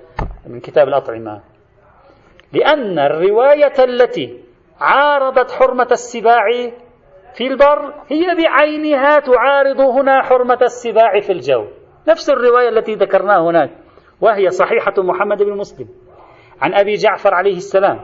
من 0.47 0.61
كتاب 0.61 0.89
الأطعمة. 0.89 1.41
لأن 2.53 2.99
الرواية 2.99 3.85
التي 3.85 4.48
عارضت 4.81 5.51
حرمة 5.51 5.89
السباع 5.91 6.45
في 7.35 7.47
البر 7.47 7.95
هي 8.09 8.27
بعينها 8.35 9.19
تعارض 9.19 9.81
هنا 9.81 10.23
حرمة 10.23 10.59
السباع 10.63 11.21
في 11.21 11.33
الجو. 11.33 11.65
نفس 12.09 12.31
الرواية 12.31 12.69
التي 12.69 12.95
ذكرناها 12.95 13.41
هناك 13.51 13.71
وهي 14.21 14.51
صحيحة 14.51 14.95
محمد 14.99 15.43
بن 15.43 15.57
مسلم 15.57 15.89
عن 16.61 16.75
أبي 16.75 16.95
جعفر 16.95 17.35
عليه 17.35 17.57
السلام 17.57 18.01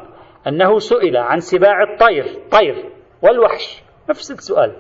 أنه 0.47 0.79
سئل 0.79 1.17
عن 1.17 1.41
سباع 1.41 1.83
الطير 1.83 2.25
طير 2.51 2.91
والوحش. 3.23 3.83
نفس 4.11 4.31
السؤال. 4.31 4.77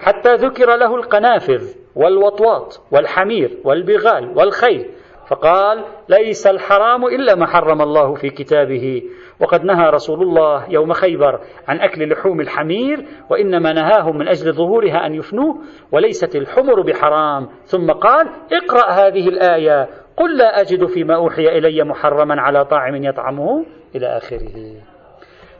حتى 0.00 0.34
ذكر 0.34 0.76
له 0.76 0.96
القنافذ 0.96 1.74
والوطواط 1.96 2.82
والحمير 2.92 3.58
والبغال 3.64 4.38
والخيل 4.38 4.90
فقال 5.28 5.84
ليس 6.08 6.46
الحرام 6.46 7.04
إلا 7.04 7.34
ما 7.34 7.46
حرم 7.46 7.82
الله 7.82 8.14
في 8.14 8.30
كتابه. 8.30 9.02
وقد 9.40 9.64
نهى 9.64 9.90
رسول 9.90 10.22
الله 10.22 10.70
يوم 10.70 10.92
خيبر 10.92 11.40
عن 11.68 11.80
أكل 11.80 12.12
لحوم 12.12 12.40
الحمير 12.40 13.06
وإنما 13.30 13.72
نهاهم 13.72 14.18
من 14.18 14.28
أجل 14.28 14.52
ظهورها 14.52 15.06
أن 15.06 15.14
يفنوه 15.14 15.58
وليست 15.92 16.36
الحمر 16.36 16.80
بحرام. 16.80 17.48
ثم 17.64 17.92
قال 17.92 18.28
اقرأ 18.52 18.90
هذه 18.90 19.28
الآية. 19.28 19.88
قل 20.16 20.38
لا 20.38 20.60
أجد 20.60 20.84
فيما 20.84 21.14
أوحي 21.14 21.58
إلي 21.58 21.84
محرما 21.84 22.40
على 22.40 22.64
طاعم 22.64 23.04
يطعمه 23.04 23.66
إلى 23.94 24.06
آخره. 24.06 24.50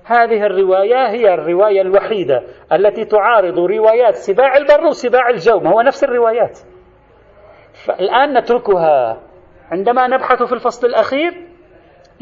هذه 0.04 0.46
الرواية 0.46 1.08
هي 1.08 1.34
الرواية 1.34 1.80
الوحيدة 1.80 2.42
التي 2.72 3.04
تعارض 3.04 3.58
روايات 3.58 4.14
سباع 4.14 4.56
البر 4.56 4.86
وسباع 4.86 5.28
الجو 5.28 5.60
ما 5.60 5.70
هو 5.70 5.80
نفس 5.80 6.04
الروايات. 6.04 6.58
فالآن 7.86 8.38
نتركها. 8.38 9.20
عندما 9.74 10.06
نبحث 10.06 10.42
في 10.42 10.52
الفصل 10.52 10.86
الأخير 10.86 11.32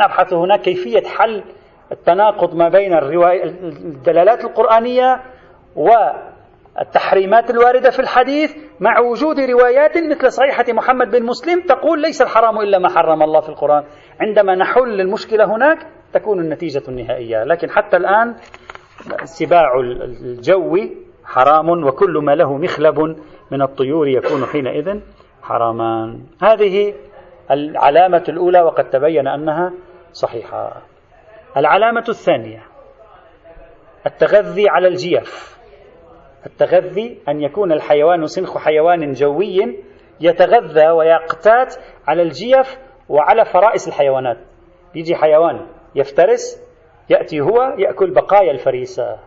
نبحث 0.00 0.32
هنا 0.32 0.56
كيفية 0.56 1.02
حل 1.06 1.44
التناقض 1.92 2.54
ما 2.54 2.68
بين 2.68 2.92
الرواية 2.92 3.44
الدلالات 3.44 4.44
القرآنية 4.44 5.22
والتحريمات 5.76 7.50
الواردة 7.50 7.90
في 7.90 8.00
الحديث 8.00 8.56
مع 8.80 9.00
وجود 9.00 9.40
روايات 9.40 9.92
مثل 9.98 10.32
صحيحة 10.32 10.64
محمد 10.68 11.10
بن 11.10 11.22
مسلم 11.22 11.60
تقول 11.60 12.02
ليس 12.02 12.22
الحرام 12.22 12.58
إلا 12.60 12.78
ما 12.78 12.88
حرم 12.88 13.22
الله 13.22 13.40
في 13.40 13.48
القرآن. 13.48 13.84
عندما 14.20 14.54
نحل 14.54 15.00
المشكلة 15.00 15.44
هناك 15.56 15.78
تكون 16.12 16.40
النتيجة 16.40 16.82
النهائية 16.88 17.44
لكن 17.44 17.70
حتى 17.70 17.96
الآن 17.96 18.34
سباع 19.24 19.80
الجو 19.80 20.78
حرام 21.24 21.84
وكل 21.84 22.18
ما 22.24 22.34
له 22.34 22.56
مخلب 22.56 23.00
من 23.50 23.62
الطيور 23.62 24.08
يكون 24.08 24.44
حينئذ 24.44 25.00
حراما 25.42 26.18
هذه 26.42 26.94
العلامة 27.52 28.24
الأولى 28.28 28.60
وقد 28.60 28.90
تبين 28.90 29.28
أنها 29.28 29.72
صحيحة. 30.12 30.82
العلامة 31.56 32.04
الثانية 32.08 32.62
التغذي 34.06 34.68
على 34.68 34.88
الجيف. 34.88 35.58
التغذي 36.46 37.18
أن 37.28 37.42
يكون 37.42 37.72
الحيوان 37.72 38.26
سنخ 38.26 38.58
حيوان 38.58 39.12
جوي 39.12 39.78
يتغذى 40.20 40.88
ويقتات 40.90 41.74
على 42.06 42.22
الجيف 42.22 42.78
وعلى 43.08 43.44
فرائس 43.44 43.88
الحيوانات. 43.88 44.38
يجي 44.94 45.14
حيوان 45.14 45.66
يفترس 45.94 46.62
يأتي 47.10 47.40
هو 47.40 47.74
يأكل 47.78 48.10
بقايا 48.10 48.52
الفريسة. 48.52 49.18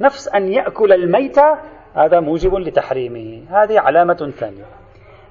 نفس 0.00 0.28
أن 0.34 0.52
يأكل 0.52 0.92
الميتة 0.92 1.58
هذا 1.94 2.20
موجب 2.20 2.54
لتحريمه. 2.54 3.44
هذه 3.48 3.80
علامة 3.80 4.32
ثانية. 4.38 4.64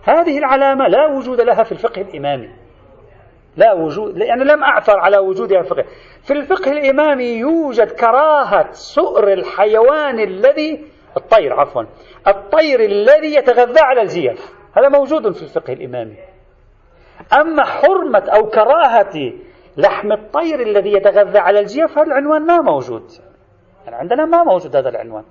هذه 0.03 0.37
العلامة 0.37 0.87
لا 0.87 1.05
وجود 1.05 1.41
لها 1.41 1.63
في 1.63 1.71
الفقه 1.71 2.01
الإمامي. 2.01 2.49
لا 3.57 3.73
وجود 3.73 4.17
يعني 4.17 4.43
لم 4.43 4.63
أعثر 4.63 4.99
على 4.99 5.17
وجودها 5.17 5.61
في 5.61 5.71
الفقه. 5.71 5.85
في 6.23 6.33
الفقه 6.33 6.71
الإمامي 6.71 7.25
يوجد 7.25 7.91
كراهة 7.91 8.71
سؤر 8.71 9.33
الحيوان 9.33 10.19
الذي 10.19 10.85
الطير 11.17 11.59
عفوا 11.59 11.83
الطير 12.27 12.79
الذي 12.79 13.35
يتغذى 13.35 13.79
على 13.79 14.01
الجيف 14.01 14.53
هذا 14.77 14.89
موجود 14.89 15.31
في 15.31 15.43
الفقه 15.43 15.73
الإمامي. 15.73 16.17
أما 17.41 17.63
حرمة 17.63 18.23
أو 18.29 18.49
كراهة 18.49 19.33
لحم 19.77 20.11
الطير 20.11 20.59
الذي 20.59 20.93
يتغذى 20.93 21.39
على 21.39 21.59
الجيف 21.59 21.97
هذا 21.97 22.07
العنوان 22.07 22.45
ما 22.45 22.61
موجود. 22.61 23.03
يعني 23.85 23.95
عندنا 23.95 24.25
ما 24.25 24.43
موجود 24.43 24.75
هذا 24.75 24.89
العنوان. 24.89 25.23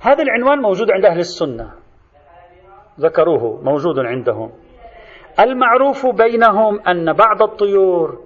هذا 0.00 0.22
العنوان 0.22 0.58
موجود 0.58 0.90
عند 0.90 1.04
أهل 1.04 1.18
السنة. 1.18 1.85
ذكروه 3.00 3.60
موجود 3.62 3.98
عندهم 3.98 4.52
المعروف 5.40 6.06
بينهم 6.06 6.80
أن 6.88 7.12
بعض 7.12 7.42
الطيور 7.42 8.18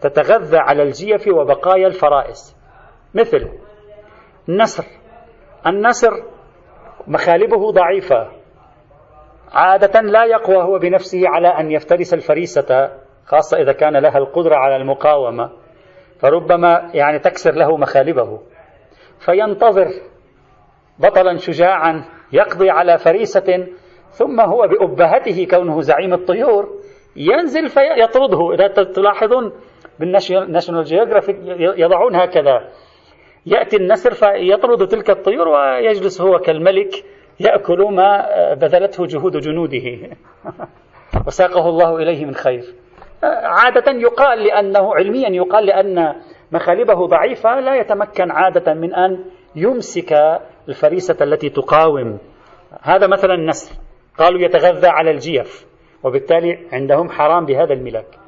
تتغذى 0.00 0.58
على 0.58 0.82
الجيف 0.82 1.28
وبقايا 1.28 1.86
الفرائس. 1.86 2.56
مثل 3.14 3.48
النسر. 4.48 4.84
النسر 5.66 6.10
مخالبه 7.06 7.70
ضعيفة. 7.70 8.28
عادة 9.52 10.00
لا 10.00 10.24
يقوى 10.24 10.56
هو 10.56 10.78
بنفسه 10.78 11.22
على 11.24 11.48
أن 11.48 11.70
يفترس 11.70 12.14
الفريسة 12.14 12.90
خاصة 13.26 13.58
إذا 13.58 13.72
كان 13.72 13.96
لها 13.96 14.18
القدرة 14.18 14.56
على 14.56 14.76
المقاومة. 14.76 15.50
فربما 16.20 16.90
يعني 16.94 17.18
تكسر 17.18 17.54
له 17.54 17.76
مخالبه. 17.76 18.40
فينتظر 19.18 19.88
بطلا 20.98 21.36
شجاعا 21.36 22.04
يقضي 22.32 22.70
على 22.70 22.98
فريسة 22.98 23.66
ثم 24.10 24.40
هو 24.40 24.68
بأبهته 24.68 25.46
كونه 25.50 25.80
زعيم 25.80 26.14
الطيور 26.14 26.68
ينزل 27.16 27.68
فيطرده. 27.68 28.54
إذا 28.54 28.68
تلاحظون 28.68 29.52
بالناشونال 30.00 30.84
جيوغرافيك 30.84 31.36
يضعون 31.58 32.16
هكذا. 32.16 32.68
يأتي 33.46 33.76
النسر 33.76 34.14
فيطرد 34.14 34.88
تلك 34.88 35.10
الطيور 35.10 35.48
ويجلس 35.48 36.20
هو 36.20 36.38
كالملك 36.38 37.04
يأكل 37.40 37.82
ما 37.82 38.26
بذلته 38.54 39.06
جهود 39.06 39.36
جنوده. 39.36 40.16
وساقه 41.26 41.68
الله 41.68 41.96
إليه 41.96 42.24
من 42.24 42.34
خير. 42.34 42.64
عادة 43.42 43.92
يقال 43.92 44.44
لأنه 44.44 44.94
علميا 44.94 45.28
يقال 45.28 45.66
لأن 45.66 46.14
مخالبه 46.52 47.06
ضعيفة 47.06 47.60
لا 47.60 47.74
يتمكن 47.74 48.30
عادة 48.30 48.74
من 48.74 48.94
أن 48.94 49.24
يمسك 49.56 50.40
الفريسة 50.68 51.16
التي 51.20 51.48
تقاوم. 51.48 52.18
هذا 52.82 53.06
مثلا 53.06 53.34
النسر. 53.34 53.87
قالوا 54.18 54.40
يتغذى 54.40 54.86
على 54.86 55.10
الجيف 55.10 55.66
وبالتالي 56.02 56.58
عندهم 56.72 57.08
حرام 57.10 57.44
بهذا 57.46 57.72
الملاك. 57.72 58.18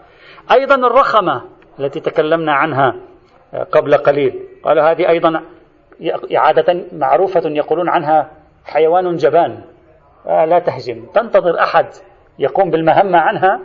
أيضا 0.53 0.75
الرخمة 0.75 1.43
التي 1.81 2.01
تكلمنا 2.01 2.53
عنها 2.53 2.97
قبل 3.73 3.95
قليل 3.95 4.49
قالوا 4.65 4.91
هذه 4.91 5.09
أيضا 5.09 5.43
عادة 6.35 6.85
معروفة 6.93 7.43
يقولون 7.45 7.89
عنها 7.89 8.31
حيوان 8.65 9.17
جبان 9.17 9.65
لا 10.27 10.59
تهجم. 10.59 11.07
تنتظر 11.15 11.61
أحد 11.61 11.87
يقوم 12.39 12.71
بالمهمة 12.71 13.19
عنها 13.19 13.61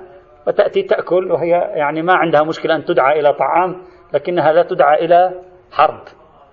وتأتي 0.47 0.81
تأكل 0.81 1.31
وهي 1.31 1.49
يعني 1.75 2.01
ما 2.01 2.13
عندها 2.13 2.43
مشكلة 2.43 2.75
أن 2.75 2.85
تدعى 2.85 3.19
إلى 3.19 3.33
طعام 3.33 3.81
لكنها 4.13 4.53
لا 4.53 4.63
تدعى 4.63 5.05
إلى 5.05 5.41
حرب 5.71 6.01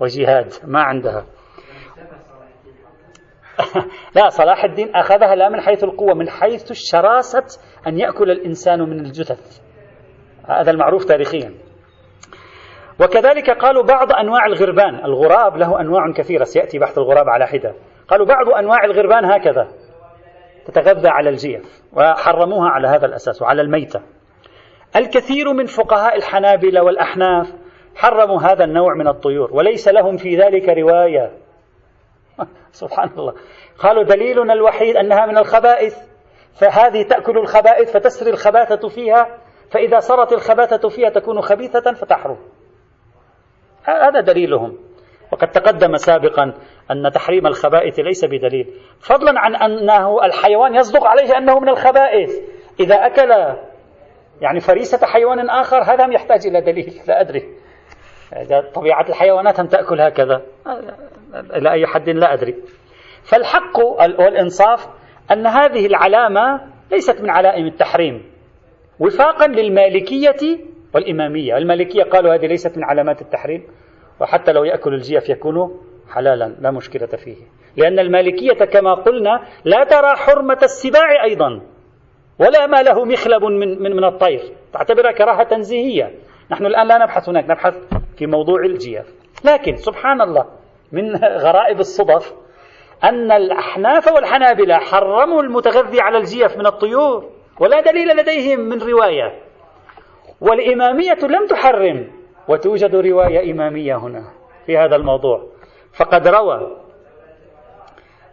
وجهاد 0.01 0.53
ما 0.65 0.83
عندها. 0.83 1.25
لا 4.17 4.29
صلاح 4.29 4.65
الدين 4.65 4.95
أخذها 4.95 5.35
لا 5.35 5.49
من 5.49 5.61
حيث 5.61 5.85
القوة 5.85 6.15
من 6.15 6.29
حيث 6.29 6.71
الشراسة 6.71 7.45
أن 7.87 7.99
يأكل 7.99 8.31
الإنسان 8.31 8.81
من 8.81 9.01
الجثث. 9.01 9.61
هذا 10.49 10.71
المعروف 10.71 11.05
تاريخيا. 11.05 11.55
وكذلك 13.01 13.51
قالوا 13.51 13.83
بعض 13.83 14.13
أنواع 14.13 14.47
الغربان. 14.47 15.05
الغراب 15.05 15.57
له 15.57 15.81
أنواع 15.81 16.13
كثيرة. 16.13 16.45
سيأتي 16.45 16.79
بحث 16.79 16.99
الغراب 16.99 17.29
على 17.29 17.47
حدة. 17.47 17.75
قالوا 18.09 18.27
بعض 18.27 18.49
أنواع 18.49 18.85
الغربان 18.85 19.25
هكذا. 19.25 19.69
تتغذى 20.67 21.09
على 21.09 21.31
الجيف 21.31 21.83
وحرموها 21.93 22.69
على 22.69 22.89
هذا 22.89 23.07
الأساس 23.07 23.43
وعلى 23.43 23.63
الميتة. 23.63 24.01
الكثير 24.97 25.53
من 25.53 25.67
فقهاء 25.67 26.17
الحنابلة 26.17 26.83
والأحناف 26.83 27.53
حرموا 27.97 28.41
هذا 28.41 28.65
النوع 28.65 28.95
من 28.95 29.09
الطيور 29.09 29.53
وليس 29.53 29.89
لهم 29.89 30.17
في 30.17 30.37
ذلك 30.37 30.69
رواية. 30.69 31.42
سبحان 32.83 33.11
الله 33.19 33.35
قالوا 33.79 34.03
دليلنا 34.03 34.53
الوحيد 34.53 34.97
أنها 34.97 35.27
من 35.27 35.39
الخبائث. 35.39 35.97
فهذه 36.61 37.03
تأكل 37.03 37.39
الخبائث 37.39 37.93
فتسري 37.93 38.31
الخباثة 38.31 38.89
فيها. 38.89 39.39
فإذا 39.71 39.99
سرت 39.99 40.33
الخباثة 40.33 40.89
فيها 40.89 41.11
تكون 41.11 41.41
خبيثة 41.41 41.93
فتحرم. 41.93 42.39
هذا 43.85 44.21
دليلهم. 44.21 44.79
وقد 45.33 45.51
تقدم 45.51 45.97
سابقا 45.97 46.55
أن 46.91 47.11
تحريم 47.15 47.47
الخبائث 47.47 47.99
ليس 47.99 48.25
بدليل. 48.25 48.75
فضلا 49.01 49.41
عن 49.41 49.57
أنه 49.57 50.25
الحيوان 50.25 50.75
يصدق 50.75 51.07
عليه 51.07 51.39
أنه 51.39 51.59
من 51.59 51.69
الخبائث. 51.69 52.31
إذا 52.81 52.95
أكل 52.95 53.31
يعني 54.41 54.61
فريسة 54.61 55.07
حيوان 55.07 55.51
آخر 55.51 55.83
هذا 55.83 56.13
يحتاج 56.13 56.47
إلى 56.47 56.61
دليل. 56.61 57.01
لا 57.09 57.21
أدري. 57.21 57.43
طبيعة 58.75 59.09
الحيوانات 59.09 59.61
أن 59.61 59.69
تأكل 59.69 60.01
هكذا. 60.01 60.43
إلى 61.35 61.73
أي 61.73 61.87
حد 61.87 62.09
لا 62.09 62.33
أدري. 62.33 62.55
فالحق 63.23 63.79
والإنصاف 64.19 64.87
أن 65.33 65.47
هذه 65.47 65.87
العلامة 65.87 66.61
ليست 66.93 67.21
من 67.21 67.31
علائم 67.31 67.67
التحريم. 67.67 68.23
وفاقا 69.01 69.47
للمالكية 69.47 70.59
والإمامية. 70.95 71.57
المالكية 71.57 72.03
قالوا 72.03 72.35
هذه 72.35 72.47
ليست 72.47 72.77
من 72.77 72.85
علامات 72.85 73.23
التحريم 73.23 73.63
وحتى 74.21 74.53
لو 74.53 74.65
يأكل 74.65 74.95
الجيف 74.95 75.29
يكون 75.29 75.81
حلالا 76.15 76.57
لا 76.61 76.71
مشكلة 76.71 77.07
فيه. 77.07 77.37
لأن 77.77 77.99
المالكية 77.99 78.65
كما 78.65 78.95
قلنا 78.95 79.41
لا 79.65 79.85
ترى 79.85 80.17
حرمة 80.17 80.59
السباع 80.63 81.25
أيضا 81.25 81.61
ولا 82.39 82.67
ما 82.67 82.83
له 82.83 83.05
مخلب 83.05 83.45
من, 83.45 83.83
من, 83.83 83.97
من 83.97 84.05
الطير. 84.05 84.41
تعتبرها 84.73 85.13
كراهة 85.13 85.43
تنزيهية. 85.43 86.11
نحن 86.51 86.67
الآن 86.67 86.89
لا 86.89 86.99
نبحث 86.99 87.29
هناك 87.29 87.51
نبحث 87.51 87.75
في 88.17 88.27
موضوع 88.27 88.61
الجيف. 88.65 89.07
لكن 89.45 89.77
سبحان 89.77 90.21
الله 90.21 90.62
من 90.93 91.17
غرائب 91.17 91.81
الصدف 91.81 92.35
أن 93.05 93.33
الأحناف 93.33 94.13
والحنابلة 94.13 94.79
حرموا 94.79 95.43
المتغذي 95.43 96.01
على 96.01 96.19
الجيف 96.19 96.57
من 96.59 96.67
الطيور 96.67 97.31
ولا 97.61 97.81
دليل 97.81 98.17
لديهم 98.17 98.61
من 98.61 98.83
رواية. 98.83 99.43
والإمامية 100.41 101.19
لم 101.23 101.47
تحرم 101.47 102.11
وتوجد 102.49 102.97
رواية 102.97 103.53
إمامية 103.53 103.97
هنا 103.97 104.25
في 104.67 104.79
هذا 104.79 104.97
الموضوع. 104.97 105.47
فقد 105.99 106.29
روى 106.29 106.77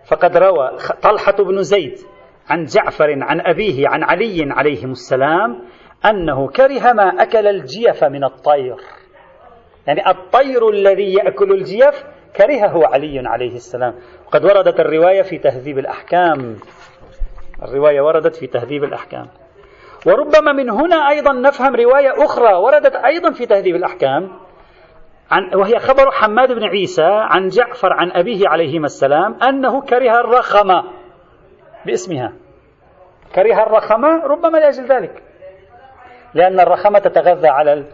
فقد 0.07 0.37
روى 0.37 0.77
طلحة 1.01 1.43
بن 1.43 1.61
زيد 1.61 1.97
عن 2.49 2.65
جعفر 2.65 3.17
عن 3.21 3.41
أبيه 3.41 3.87
عن 3.87 4.03
علي 4.03 4.47
عليهم 4.51 4.91
السلام 4.91 5.61
أنه 6.05 6.47
كره 6.47 6.93
ما 6.93 7.23
أكل 7.23 7.47
الجيف 7.47 8.03
من 8.03 8.23
الطير. 8.23 8.75
يعني 9.87 10.09
الطير 10.09 10.69
الذي 10.69 11.13
يأكل 11.13 11.51
الجيف 11.51 12.03
كرهه 12.39 12.87
علي 12.87 13.27
عليه 13.27 13.55
السلام. 13.55 13.95
وقد 14.27 14.45
وردت 14.45 14.79
الرواية 14.79 15.21
في 15.21 15.37
تهذيب 15.37 15.77
الأحكام. 15.79 16.55
الرواية 17.63 18.01
وردت 18.01 18.35
في 18.35 18.47
تهذيب 18.47 18.83
الأحكام. 18.83 19.27
وربما 20.05 20.51
من 20.51 20.69
هنا 20.69 21.09
أيضا 21.09 21.33
نفهم 21.33 21.75
رواية 21.75 22.23
أخرى 22.25 22.53
وردت 22.53 22.95
أيضا 22.95 23.31
في 23.31 23.45
تهذيب 23.45 23.75
الأحكام. 23.75 24.31
عن 25.31 25.55
وهي 25.55 25.79
خبر 25.79 26.11
حماد 26.11 26.51
بن 26.51 26.63
عيسى 26.63 27.07
عن 27.07 27.47
جعفر 27.47 27.93
عن 27.93 28.11
أبيه 28.11 28.47
عليهما 28.47 28.85
السلام 28.85 29.43
أنه 29.43 29.81
كره 29.81 30.19
الرخم 30.19 30.81
باسمها. 31.85 32.33
كره 33.35 33.63
الرخمة 33.63 34.25
ربما 34.25 34.57
لأجل 34.57 34.85
ذلك. 34.85 35.23
لأن 36.33 36.59
الرخمة 36.59 36.99
تتغذى 36.99 37.47
على 37.47 37.85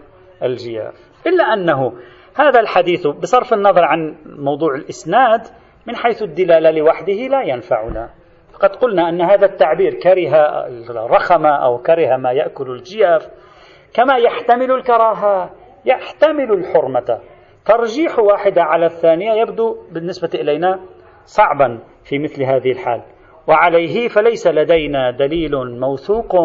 الجياف. 0.43 0.93
إلا 1.27 1.43
أنه 1.43 1.93
هذا 2.35 2.59
الحديث 2.59 3.07
بصرف 3.07 3.53
النظر 3.53 3.83
عن 3.83 4.15
موضوع 4.25 4.75
الإسناد 4.75 5.41
من 5.87 5.95
حيث 5.95 6.23
الدلالة 6.23 6.71
لوحده 6.71 7.13
لا 7.13 7.41
ينفعنا. 7.41 8.09
فقد 8.53 8.75
قلنا 8.75 9.09
أن 9.09 9.21
هذا 9.21 9.45
التعبير 9.45 9.93
كره 9.93 10.35
الرخم 10.89 11.45
أو 11.45 11.77
كره 11.77 12.17
ما 12.17 12.31
يأكل 12.31 12.71
الجياف 12.71 13.27
كما 13.93 14.17
يحتمل 14.17 14.71
الكراهة 14.71 15.51
يحتمل 15.85 16.51
الحرمة. 16.51 17.19
ترجيح 17.65 18.19
واحدة 18.19 18.63
على 18.63 18.85
الثانية 18.85 19.33
يبدو 19.33 19.77
بالنسبة 19.91 20.29
إلينا 20.33 20.79
صعبا 21.25 21.79
في 22.03 22.19
مثل 22.19 22.43
هذه 22.43 22.71
الحال. 22.71 23.01
وعليه 23.47 24.07
فليس 24.07 24.47
لدينا 24.47 25.11
دليل 25.11 25.79
موثوق 25.79 26.35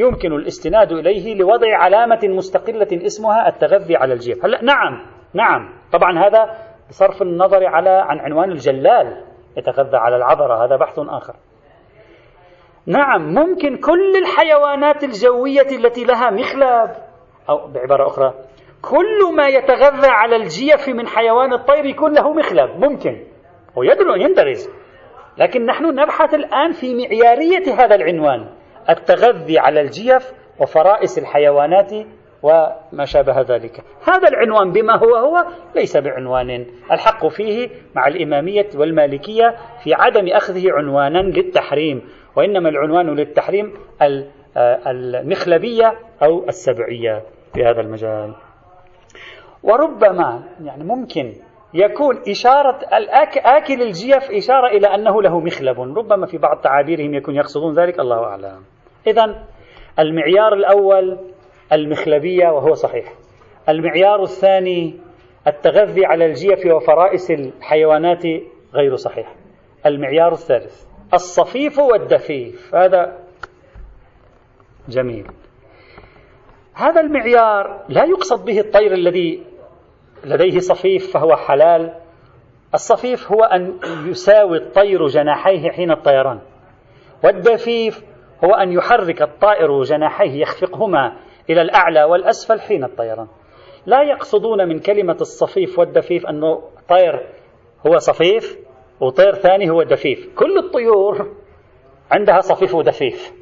يمكن 0.00 0.32
الاستناد 0.32 0.92
إليه 0.92 1.34
لوضع 1.34 1.76
علامة 1.76 2.20
مستقلة 2.24 3.06
اسمها 3.06 3.48
التغذي 3.48 3.96
على 3.96 4.12
الجيف 4.12 4.44
هلا 4.44 4.64
نعم 4.64 5.06
نعم. 5.34 5.72
طبعا 5.92 6.18
هذا 6.18 6.56
بصرف 6.88 7.22
النظر 7.22 7.66
على 7.66 7.90
عن 7.90 8.18
عنوان 8.18 8.50
الجلال 8.50 9.24
يتغذى 9.56 9.96
على 9.96 10.16
العبرة 10.16 10.64
هذا 10.64 10.76
بحث 10.76 10.98
آخر. 10.98 11.34
نعم 12.86 13.34
ممكن 13.34 13.76
كل 13.76 14.16
الحيوانات 14.16 15.04
الجوية 15.04 15.76
التي 15.76 16.04
لها 16.04 16.30
مخلب 16.30 16.90
أو 17.48 17.66
بعبارة 17.72 18.06
أخرى 18.06 18.34
كل 18.82 19.36
ما 19.36 19.48
يتغذى 19.48 20.08
على 20.08 20.36
الجيف 20.36 20.88
من 20.88 21.06
حيوان 21.06 21.52
الطير 21.52 21.84
يكون 21.84 22.12
له 22.12 22.32
مخلب 22.32 22.70
ممكن 22.84 23.26
ويدل 23.76 24.22
يندرج. 24.22 24.58
لكن 25.38 25.66
نحن 25.66 25.84
نبحث 25.84 26.34
الآن 26.34 26.72
في 26.72 26.94
معيارية 26.94 27.74
هذا 27.74 27.94
العنوان. 27.94 28.59
التغذي 28.90 29.58
على 29.58 29.80
الجيف 29.80 30.32
وفرائس 30.60 31.18
الحيوانات 31.18 31.92
وما 32.42 33.04
شابه 33.04 33.40
ذلك. 33.40 33.80
هذا 34.08 34.28
العنوان 34.28 34.72
بما 34.72 34.96
هو 34.96 35.16
هو 35.16 35.44
ليس 35.74 35.96
بعنوان. 35.96 36.66
الحق 36.92 37.26
فيه 37.26 37.68
مع 37.94 38.06
الإمامية 38.06 38.66
والمالكية 38.74 39.54
في 39.84 39.94
عدم 39.94 40.28
أخذه 40.28 40.72
عنوانا 40.72 41.18
للتحريم 41.18 42.08
وإنما 42.36 42.68
العنوان 42.68 43.06
للتحريم 43.06 43.72
المخلبية 44.86 45.94
أو 46.22 46.44
السبعية 46.48 47.22
في 47.54 47.64
هذا 47.64 47.80
المجال. 47.80 48.34
وربما 49.62 50.42
يعني 50.64 50.84
ممكن 50.84 51.32
يكون 51.74 52.18
إشارة 52.28 52.78
آكل 53.36 53.82
الجيف 53.82 54.30
إشارة 54.30 54.66
إلى 54.66 54.86
أنه 54.86 55.22
له 55.22 55.40
مخلب. 55.40 55.80
ربما 55.80 56.26
في 56.26 56.38
بعض 56.38 56.60
تعابيرهم 56.60 57.14
يكون 57.14 57.36
يقصدون 57.36 57.74
ذلك. 57.74 58.00
الله 58.00 58.24
أعلم. 58.24 58.62
إذا 59.06 59.44
المعيار 59.98 60.54
الأول 60.54 61.18
المخلبية 61.72 62.48
وهو 62.48 62.74
صحيح. 62.74 63.12
المعيار 63.68 64.22
الثاني 64.22 64.94
التغذي 65.46 66.06
على 66.06 66.26
الجيف 66.26 66.66
وفرائس 66.66 67.30
الحيوانات 67.30 68.22
غير 68.74 68.96
صحيح. 68.96 69.34
المعيار 69.86 70.32
الثالث 70.32 70.84
الصفيف 71.14 71.78
والدفيف. 71.78 72.74
هذا 72.74 73.18
جميل. 74.88 75.26
هذا 76.74 77.00
المعيار 77.00 77.84
لا 77.88 78.04
يقصد 78.04 78.44
به 78.44 78.60
الطير 78.60 78.92
الذي 78.92 79.42
لديه 80.24 80.58
صفيف 80.58 81.12
فهو 81.12 81.36
حلال. 81.36 81.94
الصفيف 82.74 83.32
هو 83.32 83.44
أن 83.44 83.78
يساوي 84.06 84.58
الطير 84.58 85.06
جناحيه 85.06 85.70
حين 85.70 85.90
الطيران. 85.90 86.40
والدفيف 87.24 88.09
هو 88.44 88.54
أن 88.54 88.72
يحرك 88.72 89.22
الطائر 89.22 89.82
جناحيه 89.82 90.40
يخفقهما 90.42 91.16
إلى 91.50 91.62
الأعلى 91.62 92.04
والأسفل 92.04 92.60
حين 92.60 92.84
الطيران. 92.84 93.26
لا 93.86 94.02
يقصدون 94.02 94.68
من 94.68 94.78
كلمة 94.78 95.16
الصفيف 95.20 95.78
والدفيف 95.78 96.26
أنه 96.26 96.62
طير 96.88 97.26
هو 97.86 97.98
صفيف 97.98 98.58
وطير 99.00 99.34
ثاني 99.34 99.70
هو 99.70 99.82
دفيف. 99.82 100.34
كل 100.36 100.58
الطيور 100.58 101.36
عندها 102.10 102.40
صفيف 102.40 102.74
ودفيف. 102.74 103.32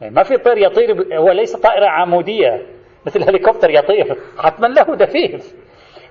يعني 0.00 0.14
ما 0.14 0.22
في 0.22 0.36
طير 0.36 0.58
يطير 0.58 1.18
هو 1.18 1.32
ليس 1.32 1.56
طائرة 1.56 1.86
عمودية 1.86 2.66
مثل 3.06 3.22
هليكوبتر 3.22 3.70
يطير 3.70 4.16
حتما 4.38 4.66
له 4.66 4.96
دفيف. 4.96 5.54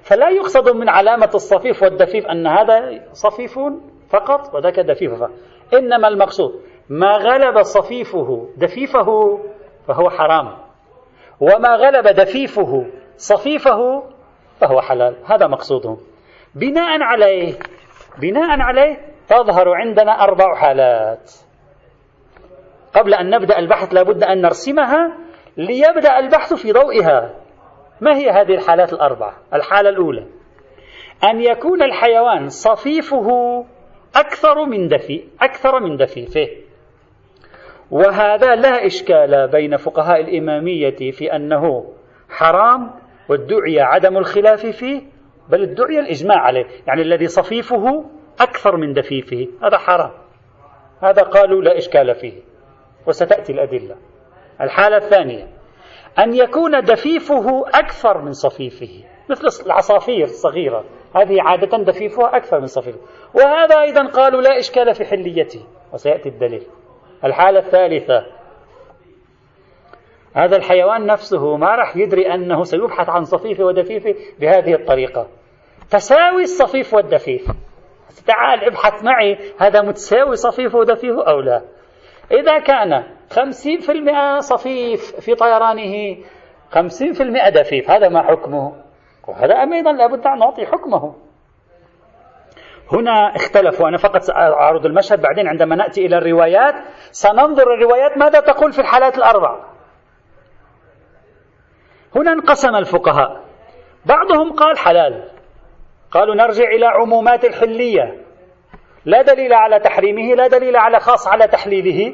فلا 0.02 0.30
يقصد 0.30 0.76
من 0.76 0.90
علامة 0.90 1.30
الصفيف 1.36 1.84
والدفيف 1.84 2.26
أن 2.26 2.48
هذا 2.48 3.04
صفيف 3.12 3.60
فقط 4.10 4.56
وذاك 4.56 4.80
دفيف 4.80 5.14
فقط. 5.14 5.32
إنما 5.74 6.08
المقصود 6.08 6.62
ما 6.90 7.12
غلب 7.12 7.62
صفيفه 7.62 8.50
دفيفه 8.58 9.40
فهو 9.88 10.10
حرام. 10.10 10.58
وما 11.40 11.76
غلب 11.76 12.08
دفيفه 12.08 12.86
صفيفه 13.18 14.04
فهو 14.60 14.82
حلال. 14.82 15.16
هذا 15.26 15.48
مقصودهم 15.48 15.98
بناء 16.56 17.02
عليه 17.02 17.54
بناء 18.22 18.60
عليه 18.62 18.98
تظهر 19.28 19.74
عندنا 19.74 20.24
أربع 20.24 20.56
حالات. 20.56 21.32
قبل 22.94 23.14
أن 23.14 23.30
نبدأ 23.30 23.60
البحث 23.60 23.94
لابد 23.94 24.24
أن 24.24 24.42
نرسمها 24.42 25.18
ليبدأ 25.58 26.20
البحث 26.20 26.54
في 26.54 26.72
ضوئها. 26.72 27.34
ما 28.02 28.18
هي 28.18 28.30
هذه 28.30 28.54
الحالات 28.54 28.94
الأربعة؟ 28.94 29.34
الحالة 29.54 29.90
الأولى. 29.90 30.26
أن 31.24 31.42
يكون 31.42 31.84
الحيوان 31.84 32.50
صفيفه 32.50 33.30
أكثر 34.16 34.66
من 34.66 34.88
دفي 34.88 35.24
أكثر 35.42 35.80
من 35.80 35.98
دفيفه. 35.98 36.48
وهذا 37.92 38.56
لا 38.56 38.86
إشكال 38.86 39.48
بين 39.48 39.78
فقهاء 39.78 40.22
الإمامية 40.22 41.12
في 41.12 41.36
أنه 41.36 41.94
حرام 42.30 42.92
وادعي 43.30 43.80
عدم 43.80 44.18
الخلاف 44.18 44.66
فيه 44.66 45.02
بل 45.50 45.62
ادعي 45.62 46.00
الإجماع 46.00 46.38
عليه 46.38 46.66
يعني 46.88 47.02
الذي 47.02 47.28
صفيفه 47.28 48.06
أكثر 48.40 48.78
من 48.78 48.94
دفيفه 48.94 49.48
هذا 49.64 49.78
حرام. 49.78 50.12
هذا 51.02 51.22
قالوا 51.22 51.62
لا 51.62 51.78
إشكال 51.78 52.16
فيه 52.16 52.42
وستأتي 53.08 53.54
الأدلة. 53.54 53.96
الحالة 54.62 54.98
الثانية 54.98 55.48
أن 56.20 56.34
يكون 56.34 56.82
دفيفه 56.82 57.68
أكثر 57.68 58.22
من 58.22 58.32
صفيفه 58.32 59.04
مثل 59.30 59.66
العصافير 59.66 60.24
الصغيرة 60.24 60.84
هذه 61.16 61.42
عادة 61.42 61.78
دفيفها 61.78 62.38
أكثر 62.38 62.60
من 62.60 62.66
صفيفه. 62.66 63.00
وهذا 63.34 63.82
أيضا 63.82 64.08
قالوا 64.08 64.42
لا 64.42 64.60
إشكال 64.60 64.96
في 64.96 65.06
حليته 65.06 65.66
وسيأتي 65.94 66.30
الدليل. 66.30 66.68
الحالة 67.24 67.60
الثالثة. 67.60 68.26
هذا 70.34 70.56
الحيوان 70.56 71.06
نفسه 71.06 71.58
ما 71.58 71.76
راح 71.76 71.98
يدري 71.98 72.34
أنه 72.34 72.64
سيبحث 72.64 73.10
عن 73.10 73.24
صفيفة 73.24 73.64
ودفيفة 73.64 74.16
بهذه 74.40 74.74
الطريقة. 74.74 75.28
تساوي 75.90 76.42
الصفيف 76.42 76.94
والدفيف. 76.94 77.52
تعال 78.28 78.64
ابحث 78.64 79.04
معي 79.04 79.38
هذا 79.60 79.82
متساوي 79.82 80.36
صفيفه 80.36 80.80
ودفيفه 80.80 81.24
أو 81.24 81.40
لا؟ 81.40 81.62
إذا 82.32 82.60
كان 82.60 83.04
خمسين 83.32 83.80
في 83.80 83.92
المئة 83.92 84.40
صفيف 84.40 85.16
في 85.20 85.36
طيرانه 85.36 86.18
خمسين 86.72 87.14
في 87.14 87.24
المئة 87.24 87.50
دفيف 87.50 87.90
هذا 87.90 88.10
ما 88.10 88.22
حكمه؟ 88.22 88.74
وهذا 89.28 89.56
أيضا 89.56 89.92
لابد 89.92 90.28
أن 90.28 90.40
نعطي 90.40 90.66
حكمه. 90.66 91.16
هنا 92.92 93.36
اختلفوا. 93.36 93.90
أنا 93.90 93.98
فقط 93.98 94.22
سأعرض 94.22 94.86
المشهد 94.86 95.22
بعدين 95.22 95.48
عندما 95.48 95.76
نأتي 95.76 96.06
إلى 96.06 96.18
الروايات 96.18 96.76
سننظر 97.12 97.74
الروايات 97.74 98.18
ماذا 98.18 98.40
تقول 98.40 98.74
في 98.74 98.80
الحالات 98.80 99.18
الأربع. 99.18 99.66
هنا 102.16 102.34
انقسم 102.34 102.76
الفقهاء. 102.76 103.42
بعضهم 104.06 104.54
قال 104.54 104.78
حلال. 104.78 105.30
قالوا 106.12 106.36
نرجع 106.36 106.64
إلى 106.64 106.86
عمومات 106.86 107.46
الحلية. 107.46 108.24
لا 109.06 109.22
دليل 109.22 109.54
على 109.54 109.80
تحريمه 109.80 110.36
لا 110.36 110.48
دليل 110.48 110.76
على 110.76 111.00
خاص 111.00 111.28
على 111.28 111.48
تحليله. 111.48 112.14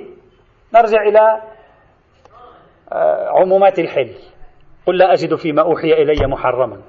نرجع 0.74 1.02
إلى 1.02 1.42
آه، 2.92 3.30
عمومات 3.30 3.80
الحل. 3.80 4.16
قل 4.86 4.98
لا 4.98 5.14
أجد 5.14 5.36
فيما 5.36 5.62
أوحي 5.62 5.94
إلي 5.94 6.28
محرما. 6.28 6.82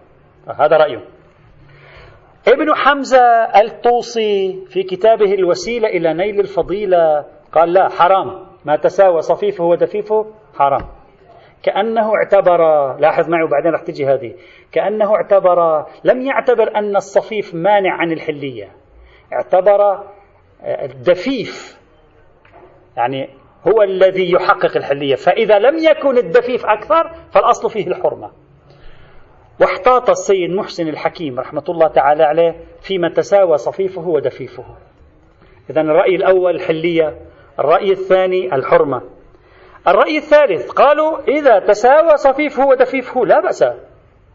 هذا 0.58 0.76
رأيه 0.76 1.13
ابن 2.48 2.74
حمزة 2.74 3.20
الطوسي 3.62 4.64
في 4.68 4.82
كتابه 4.82 5.34
الوسيلة 5.34 5.88
إلى 5.88 6.14
نيل 6.14 6.40
الفضيلة 6.40 7.24
قال 7.52 7.72
لا 7.72 7.88
حرام. 7.88 8.46
ما 8.64 8.76
تساوى 8.76 9.20
صفيفه 9.20 9.64
ودفيفه 9.64 10.26
حرام. 10.54 10.86
كأنه 11.62 12.12
اعتبر 12.14 12.58
لاحظ 12.98 13.28
معي 13.28 13.42
وبعدين 13.42 13.72
رح 13.72 13.82
تجي 13.82 14.06
هذه 14.06 14.34
كأنه 14.72 15.14
اعتبر 15.14 15.86
لم 16.04 16.20
يعتبر 16.20 16.76
أن 16.76 16.96
الصفيف 16.96 17.54
مانع 17.54 17.92
عن 17.92 18.12
الحلية. 18.12 18.68
اعتبر 19.32 20.04
الدفيف 20.64 21.80
يعني 22.96 23.28
هو 23.68 23.82
الذي 23.82 24.32
يحقق 24.32 24.76
الحلية. 24.76 25.14
فإذا 25.14 25.58
لم 25.58 25.78
يكن 25.78 26.16
الدفيف 26.16 26.66
أكثر 26.66 27.10
فالأصل 27.32 27.70
فيه 27.70 27.86
الحرمة. 27.86 28.30
واحتاط 29.60 30.10
السيد 30.10 30.50
محسن 30.50 30.88
الحكيم 30.88 31.40
رحمة 31.40 31.64
الله 31.68 31.88
تعالى 31.88 32.22
عليه 32.22 32.54
فيما 32.80 33.08
تساوى 33.08 33.56
صفيفه 33.56 34.08
ودفيفه. 34.08 34.64
إذا 35.70 35.80
الرأي 35.80 36.16
الأول 36.16 36.54
الحلية 36.54 37.14
الرأي 37.58 37.90
الثاني 37.90 38.54
الحرمة. 38.54 39.02
الرأي 39.88 40.16
الثالث 40.16 40.70
قالوا 40.70 41.18
إذا 41.28 41.58
تساوى 41.58 42.16
صفيفه 42.16 42.66
ودفيفه 42.66 43.26
لا 43.26 43.40
بأس. 43.40 43.64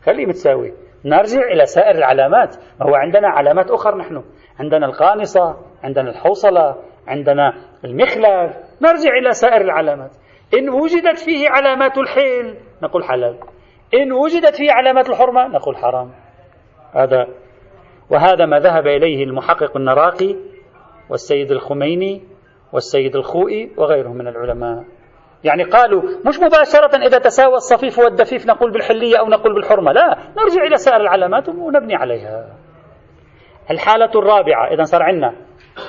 خليه 0.06 0.26
متساوي. 0.26 0.74
نرجع 1.06 1.42
إلى 1.54 1.66
سائر 1.66 1.96
العلامات. 1.96 2.56
ما 2.80 2.90
هو 2.90 2.96
عندنا 2.96 3.28
علامات 3.28 3.72
أخرى 3.72 4.00
نحن. 4.00 4.24
عندنا 4.60 4.86
القانصة 4.86 5.58
عندنا 5.84 6.10
الحوصلة 6.10 6.76
عندنا 7.08 7.54
المخلف 7.86 8.58
نرجع 8.82 9.18
إلى 9.22 9.32
سائر 9.32 9.62
العلامات. 9.62 10.12
إن 10.54 10.70
وجدت 10.70 11.20
فيه 11.20 11.50
علامات 11.50 11.98
الحيل 11.98 12.56
نقول 12.84 13.04
حلال. 13.04 13.40
إن 13.94 14.12
وجدت 14.12 14.56
فيه 14.56 14.72
علامات 14.72 15.10
الحرمة 15.10 15.48
نقول 15.48 15.78
حرام. 15.78 16.12
هذا 16.94 17.28
وهذا 18.10 18.46
ما 18.46 18.60
ذهب 18.60 18.88
إليه 18.88 19.24
المحقق 19.24 19.78
النراقي 19.78 20.36
والسيد 21.10 21.52
الخميني 21.52 22.24
والسيد 22.74 23.16
الخوئي 23.16 23.72
وغيرهم 23.78 24.18
من 24.18 24.28
العلماء. 24.28 24.84
يعني 25.44 25.64
قالوا 25.64 26.02
مش 26.02 26.40
مباشرة 26.40 27.08
إذا 27.08 27.18
تساوى 27.18 27.54
الصفيف 27.54 28.00
والدفيف 28.00 28.46
نقول 28.46 28.72
بالحلية 28.72 29.20
أو 29.20 29.28
نقول 29.28 29.54
بالحرمة 29.56 29.92
لا 29.92 30.18
نرجع 30.38 30.64
إلى 30.64 30.78
سائر 30.78 31.02
العلامات 31.02 31.50
ونبني 31.50 31.96
عليها. 31.96 32.56
الحالة 33.72 34.12
الرابعة 34.16 34.68
إذا 34.74 34.84
صار 34.84 35.04
عندنا 35.04 35.36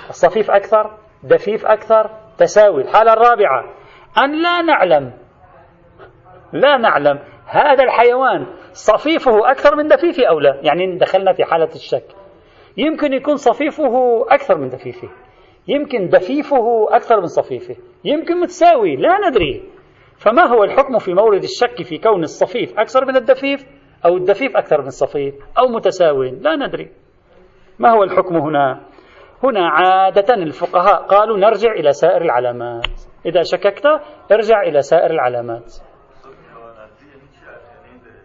الصفيف 0.09 0.51
أكثر 0.51 0.91
دفيف 1.23 1.67
أكثر 1.67 2.11
تساوي 2.39 2.83
الحالة 2.83 3.13
الرابعة. 3.13 3.65
أن 4.25 4.43
لا 4.43 4.63
نعلم 4.63 5.13
لا 6.53 6.77
نعلم 6.77 7.19
هذا 7.51 7.85
الحيوان 7.85 8.47
صفيفه 8.73 9.51
أكثر 9.51 9.77
من 9.77 9.89
دفيفه 9.89 10.27
أو 10.27 10.41
لا؟ 10.41 10.61
يعني 10.63 10.99
دخلنا 10.99 11.33
في 11.33 11.45
حالة 11.45 11.69
الشك. 11.75 12.05
يمكن 12.77 13.13
يكون 13.13 13.37
صفيفه 13.37 14.25
أكثر 14.29 14.59
من 14.59 14.69
دفيفه 14.69 15.09
يمكن 15.69 16.09
دفيفه 16.09 16.87
أكثر 16.97 17.21
من 17.21 17.27
صفيفه. 17.27 17.77
يمكن 18.05 18.41
متساوي 18.41 18.97
لا 18.97 19.29
ندري. 19.29 19.63
فما 20.17 20.47
هو 20.47 20.65
الحكم 20.65 20.99
في 20.99 21.15
مورد 21.15 21.43
الشك 21.43 21.83
في 21.83 21.99
كون 21.99 22.23
الصفيف 22.23 22.79
أكثر 22.79 23.05
من 23.05 23.17
الدفيف 23.17 23.67
أو 24.05 24.17
الدفيف 24.17 24.57
أكثر 24.57 24.81
من 24.81 24.87
الصفيف 24.87 25.35
أو 25.59 25.69
متساوي؟ 25.69 26.31
لا 26.31 26.57
ندري. 26.57 26.91
ما 27.79 27.91
هو 27.91 28.03
الحكم 28.03 28.37
هنا؟ 28.37 28.81
هنا 29.45 29.69
عادة 29.69 30.35
الفقهاء 30.35 31.03
قالوا 31.03 31.39
نرجع 31.39 31.73
إلى 31.73 31.93
سائر 31.93 32.23
العلامات. 32.23 32.87
إذا 33.27 33.43
شككت 33.43 33.87
ارجع 34.33 34.63
إلى 34.63 34.83
سائر 34.83 35.11
العلامات. 35.11 35.90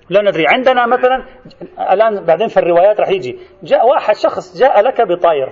لا 0.09 0.21
ندري. 0.21 0.47
عندنا 0.47 0.85
مثلا 0.85 1.25
الآن 1.93 2.25
بعدين 2.25 2.47
في 2.47 2.57
الروايات 2.57 2.99
راح 2.99 3.09
يجي. 3.09 3.39
جاء 3.63 3.87
واحد 3.87 4.15
شخص 4.15 4.57
جاء 4.59 4.81
لك 4.81 5.01
بطير. 5.01 5.49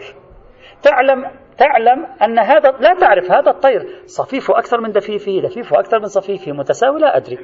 تعلم 0.82 1.32
تعلم 1.58 2.06
أن 2.22 2.40
هذا 2.40 2.72
لا 2.80 2.94
تعرف 2.94 3.32
هذا 3.32 3.52
الطير. 3.52 3.86
صفيفه 4.06 4.58
أكثر 4.58 4.82
من 4.82 4.92
دفيفه 4.92 5.42
دفيفه 5.44 5.80
أكثر 5.80 6.00
من 6.00 6.06
صفيفه 6.06 6.52
متساوي؟ 6.52 7.00
لا 7.00 7.18
أدري. 7.18 7.38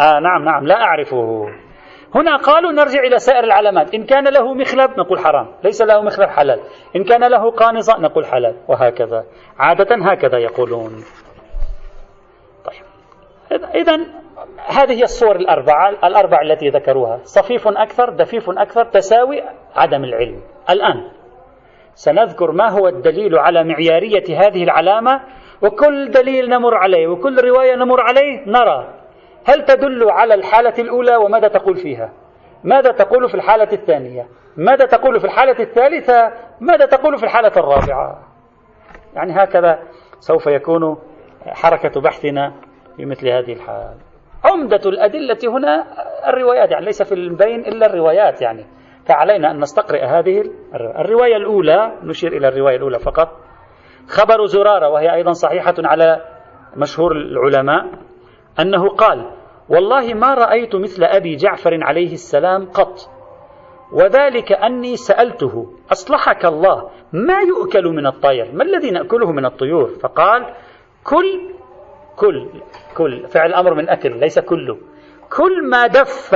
آه 0.00 0.20
نعم 0.20 0.44
نعم 0.44 0.66
لا 0.66 0.74
أعرفه. 0.74 1.48
هنا 2.14 2.36
قالوا 2.36 2.72
نرجع 2.72 3.00
إلى 3.00 3.18
سائر 3.18 3.44
العلامات. 3.44 3.94
إن 3.94 4.04
كان 4.04 4.28
له 4.28 4.54
مخلب 4.54 4.90
نقول 4.98 5.18
حرام. 5.18 5.48
ليس 5.64 5.82
له 5.82 6.02
مخلب 6.02 6.28
حلال. 6.28 6.60
إن 6.96 7.04
كان 7.04 7.24
له 7.24 7.50
قانصة 7.50 8.00
نقول 8.00 8.26
حلال. 8.26 8.56
وهكذا. 8.68 9.24
عادة 9.58 9.96
هكذا 10.10 10.38
يقولون. 10.38 10.92
إذا 13.52 14.00
هذه 14.66 14.92
هي 14.92 15.02
الصور 15.02 15.36
الأربعة 15.36 15.90
الأربع 15.90 16.40
التي 16.42 16.68
ذكروها 16.68 17.20
صفيف 17.24 17.68
أكثر 17.68 18.10
دفيف 18.10 18.50
أكثر 18.50 18.84
تساوي 18.84 19.42
عدم 19.76 20.04
العلم. 20.04 20.40
الآن 20.70 21.10
سنذكر 21.94 22.52
ما 22.52 22.70
هو 22.70 22.88
الدليل 22.88 23.38
على 23.38 23.64
معيارية 23.64 24.46
هذه 24.46 24.64
العلامة 24.64 25.20
وكل 25.62 26.10
دليل 26.10 26.50
نمر 26.50 26.74
عليه 26.74 27.06
وكل 27.06 27.40
رواية 27.44 27.74
نمر 27.74 28.00
عليه 28.00 28.44
نرى 28.46 28.94
هل 29.44 29.64
تدل 29.64 30.10
على 30.10 30.34
الحالة 30.34 30.74
الأولى 30.78 31.16
وماذا 31.16 31.48
تقول 31.48 31.76
فيها؟ 31.76 32.12
ماذا 32.64 32.92
تقول 32.92 33.28
في 33.28 33.34
الحالة 33.34 33.72
الثانية؟ 33.72 34.28
ماذا 34.56 34.86
تقول 34.86 35.20
في 35.20 35.26
الحالة 35.26 35.60
الثالثة؟ 35.60 36.32
ماذا 36.60 36.86
تقول 36.86 37.18
في 37.18 37.24
الحالة 37.24 37.52
الرابعة؟ 37.56 38.18
يعني 39.14 39.32
هكذا 39.32 39.78
سوف 40.20 40.46
يكون 40.46 40.96
حركة 41.46 42.00
بحثنا 42.00 42.52
في 42.96 43.04
مثل 43.04 43.28
هذه 43.28 43.52
الحال. 43.52 43.94
عمدة 44.44 44.80
الأدلة 44.86 45.38
هنا 45.44 45.86
الروايات 46.28 46.70
يعني 46.70 46.84
ليس 46.84 47.02
في 47.02 47.14
البين 47.14 47.60
إلا 47.60 47.86
الروايات 47.86 48.42
يعني 48.42 48.66
فعلينا 49.06 49.50
أن 49.50 49.58
نستقرئ 49.58 50.04
هذه 50.04 50.42
الرواية. 50.74 51.36
الأولى 51.36 51.92
نشير 52.02 52.32
إلى 52.32 52.48
الرواية 52.48 52.76
الأولى 52.76 52.98
فقط. 52.98 53.28
خبر 54.08 54.46
زرارة 54.46 54.88
وهي 54.88 55.14
أيضا 55.14 55.32
صحيحة 55.32 55.74
على 55.78 56.20
مشهور 56.76 57.12
العلماء 57.12 57.86
أنه 58.60 58.88
قال 58.88 59.30
والله 59.68 60.14
ما 60.14 60.34
رأيت 60.34 60.76
مثل 60.76 61.04
أبي 61.04 61.36
جعفر 61.36 61.78
عليه 61.82 62.12
السلام 62.12 62.66
قط 62.66 62.98
وذلك 63.92 64.52
أني 64.52 64.96
سألته 64.96 65.66
أصلحك 65.92 66.44
الله 66.44 66.90
ما 67.12 67.40
يؤكل 67.40 67.84
من 67.84 68.06
الطير؟ 68.06 68.50
ما 68.52 68.64
الذي 68.64 68.90
نأكله 68.90 69.32
من 69.32 69.44
الطيور؟ 69.44 69.88
فقال 69.88 70.54
كل 71.04 71.56
كل 72.16 72.62
كل. 72.96 73.28
فعل 73.28 73.54
أمر 73.54 73.74
من 73.74 73.88
أكل 73.88 74.20
ليس 74.20 74.38
كله. 74.38 74.78
كل 75.36 75.68
ما 75.70 75.86
دف 75.86 76.34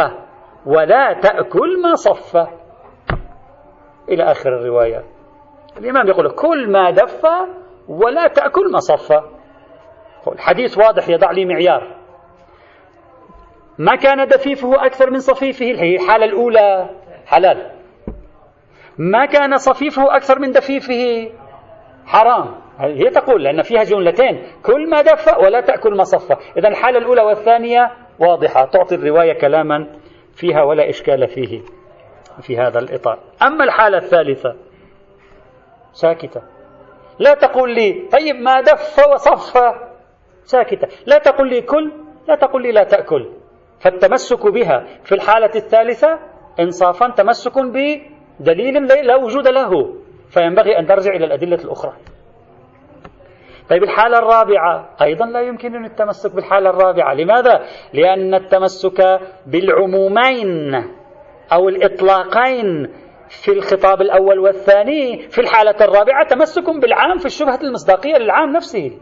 ولا 0.66 1.12
تأكل 1.12 1.82
ما 1.82 1.94
صف. 1.94 2.36
إلى 4.08 4.22
آخر 4.22 4.56
الرواية. 4.56 5.04
الإمام 5.78 6.08
يقول 6.08 6.30
كل 6.30 6.70
ما 6.72 6.90
دف 6.90 7.26
ولا 7.88 8.28
تأكل 8.28 8.72
ما 8.72 8.78
صف. 8.78 9.12
الحديث 10.28 10.78
واضح 10.78 11.08
يضع 11.08 11.30
لي 11.30 11.44
معيار. 11.44 11.96
ما 13.78 13.96
كان 13.96 14.26
دفيفه 14.26 14.86
أكثر 14.86 15.10
من 15.10 15.18
صفيفه؟ 15.18 15.64
هي 15.64 15.96
الحالة 15.96 16.24
الأولى. 16.24 16.90
حلال. 17.26 17.70
ما 18.98 19.26
كان 19.26 19.56
صفيفه 19.56 20.16
أكثر 20.16 20.38
من 20.38 20.50
دفيفه؟ 20.50 21.32
حرام. 22.06 22.54
هي 22.80 23.10
تقول 23.10 23.44
لأن 23.44 23.62
فيها 23.62 23.84
جملتين. 23.84 24.42
كل 24.62 24.90
ما 24.90 25.02
دف 25.02 25.38
ولا 25.38 25.60
تأكل 25.60 25.96
ما 25.96 26.04
صف 26.04 26.32
إذا 26.56 26.68
الحالة 26.68 26.98
الأولى 26.98 27.22
والثانية 27.22 27.90
واضحة. 28.18 28.64
تعطي 28.64 28.94
الرواية 28.94 29.32
كلاما 29.32 29.86
فيها 30.34 30.62
ولا 30.62 30.88
إشكال 30.88 31.28
فيه 31.28 31.60
في 32.42 32.58
هذا 32.58 32.78
الإطار. 32.78 33.18
أما 33.42 33.64
الحالة 33.64 33.96
الثالثة 33.96 34.56
ساكتة. 35.92 36.42
لا 37.18 37.34
تقول 37.34 37.74
لي 37.74 38.08
طيب 38.12 38.36
ما 38.36 38.60
دف 38.60 38.98
وصف 39.12 39.58
ساكتة. 40.44 40.88
لا 41.06 41.18
تقول 41.18 41.50
لي 41.50 41.60
كل 41.60 41.92
لا 42.28 42.34
تقول 42.34 42.62
لي 42.62 42.72
لا 42.72 42.84
تأكل. 42.84 43.30
فالتمسك 43.80 44.46
بها 44.46 44.84
في 45.04 45.14
الحالة 45.14 45.50
الثالثة 45.56 46.18
إنصافا 46.60 47.10
تمسك 47.10 47.52
بدليل 48.40 48.86
لا 49.06 49.16
وجود 49.16 49.48
له. 49.48 49.70
فينبغي 50.30 50.78
أن 50.78 50.86
ترجع 50.86 51.14
إلى 51.14 51.24
الأدلة 51.24 51.64
الأخرى. 51.64 51.92
طيب 53.70 53.82
الحالة 53.82 54.18
الرابعة 54.18 54.88
أيضا 55.02 55.26
لا 55.26 55.40
يمكن 55.40 55.84
التمسك 55.84 56.34
بالحالة 56.34 56.70
الرابعة. 56.70 57.14
لماذا؟ 57.14 57.64
لأن 57.92 58.34
التمسك 58.34 59.20
بالعمومين 59.46 60.74
أو 61.52 61.68
الإطلاقين 61.68 62.88
في 63.28 63.52
الخطاب 63.52 64.00
الأول 64.00 64.38
والثاني 64.38 65.28
في 65.28 65.40
الحالة 65.40 65.74
الرابعة 65.80 66.26
تمسك 66.26 66.70
بالعام 66.70 67.18
في 67.18 67.26
الشبهة 67.26 67.58
المصداقية 67.62 68.16
للعام 68.16 68.52
نفسه. 68.52 68.98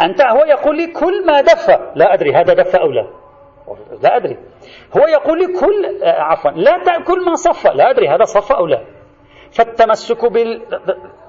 أنت 0.00 0.22
هو 0.22 0.44
يقول 0.44 0.76
لي 0.76 0.86
كل 0.86 1.26
ما 1.26 1.40
دف 1.40 1.70
لا 1.94 2.14
أدري 2.14 2.34
هذا 2.34 2.54
دف 2.54 2.76
أو 2.76 2.90
لا. 2.90 3.06
لا 4.02 4.16
أدري. 4.16 4.38
هو 4.96 5.06
يقول 5.08 5.38
لي 5.38 5.46
كل 5.46 6.04
آه، 6.04 6.20
عفوا 6.20 6.50
لا 6.50 6.84
تأكل 6.84 7.24
ما 7.24 7.34
صف 7.34 7.66
لا 7.66 7.90
أدري 7.90 8.08
هذا 8.08 8.24
صف 8.24 8.52
أو 8.52 8.66
لا. 8.66 8.95
فالتمسك 9.50 10.32
بال 10.32 10.62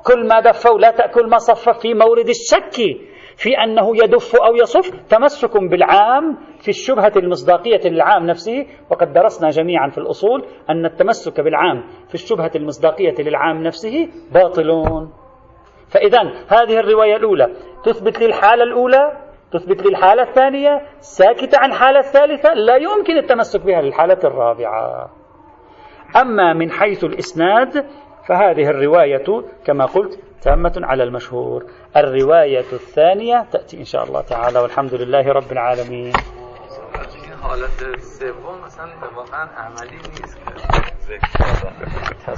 كل 0.05 0.28
ما 0.28 0.39
دف 0.39 0.68
لا 0.68 0.91
تأكل 0.91 1.30
ما 1.30 1.38
صف 1.38 1.70
في 1.70 1.93
مورد 1.93 2.30
الشك 2.30 2.97
في 3.38 3.49
أنه 3.63 3.97
يدف 3.97 4.36
أو 4.36 4.55
يصف. 4.55 4.89
تمسك 5.09 5.57
بالعام 5.57 6.38
في 6.59 6.70
الشبهة 6.70 7.11
المصداقية 7.18 7.89
للعام 7.89 8.26
نفسه. 8.26 8.65
وقد 8.89 9.13
درسنا 9.13 9.49
جميعا 9.49 9.89
في 9.89 9.97
الأصول 9.97 10.45
أن 10.70 10.86
التمسك 10.86 11.41
بالعام 11.41 11.84
في 12.07 12.13
الشبهة 12.13 12.51
المصداقية 12.55 13.15
للعام 13.20 13.63
نفسه 13.63 14.09
باطل. 14.32 14.84
فإذا 15.89 16.22
هذه 16.47 16.80
الرواية 16.80 17.15
الأولى 17.15 17.47
تثبت 17.84 18.20
لي 18.20 18.26
الحالة 18.26 18.63
الأولى 18.63 19.11
تثبت 19.51 19.82
لي 19.82 19.89
الحالة 19.89 20.24
الثانية 20.24 20.82
ساكتة 20.99 21.57
عن 21.59 21.70
الحالة 21.70 21.99
الثالثة. 21.99 22.53
لا 22.53 22.76
يمكن 22.76 23.18
التمسك 23.18 23.65
بها 23.65 23.82
للحالة 23.82 24.20
الرابعة. 24.24 25.09
أما 26.22 26.53
من 26.53 26.72
حيث 26.72 27.03
الإسناد 27.03 27.86
فهذه 28.28 28.70
الرواية 28.70 29.44
كما 29.66 29.86
قلت 29.86 30.20
تامة 30.42 30.74
على 30.84 31.04
المشهور. 31.04 31.66
الرواية 31.98 32.70
الثانية 32.74 33.46
تأتي 33.52 33.78
إن 33.80 33.86
شاء 33.86 34.04
الله 34.04 34.22
تعالى 34.22 34.60
والحمد 34.60 34.94
لله 34.94 35.32
رب 35.32 35.52
العالمين. 35.52 36.14
حالت 37.42 38.00
سوم 38.00 38.62
مثلا 38.66 38.94
واقعا 39.18 39.46
عملی 39.58 39.98
نیست 39.98 40.38
که 40.46 40.52
ذکر 41.08 42.36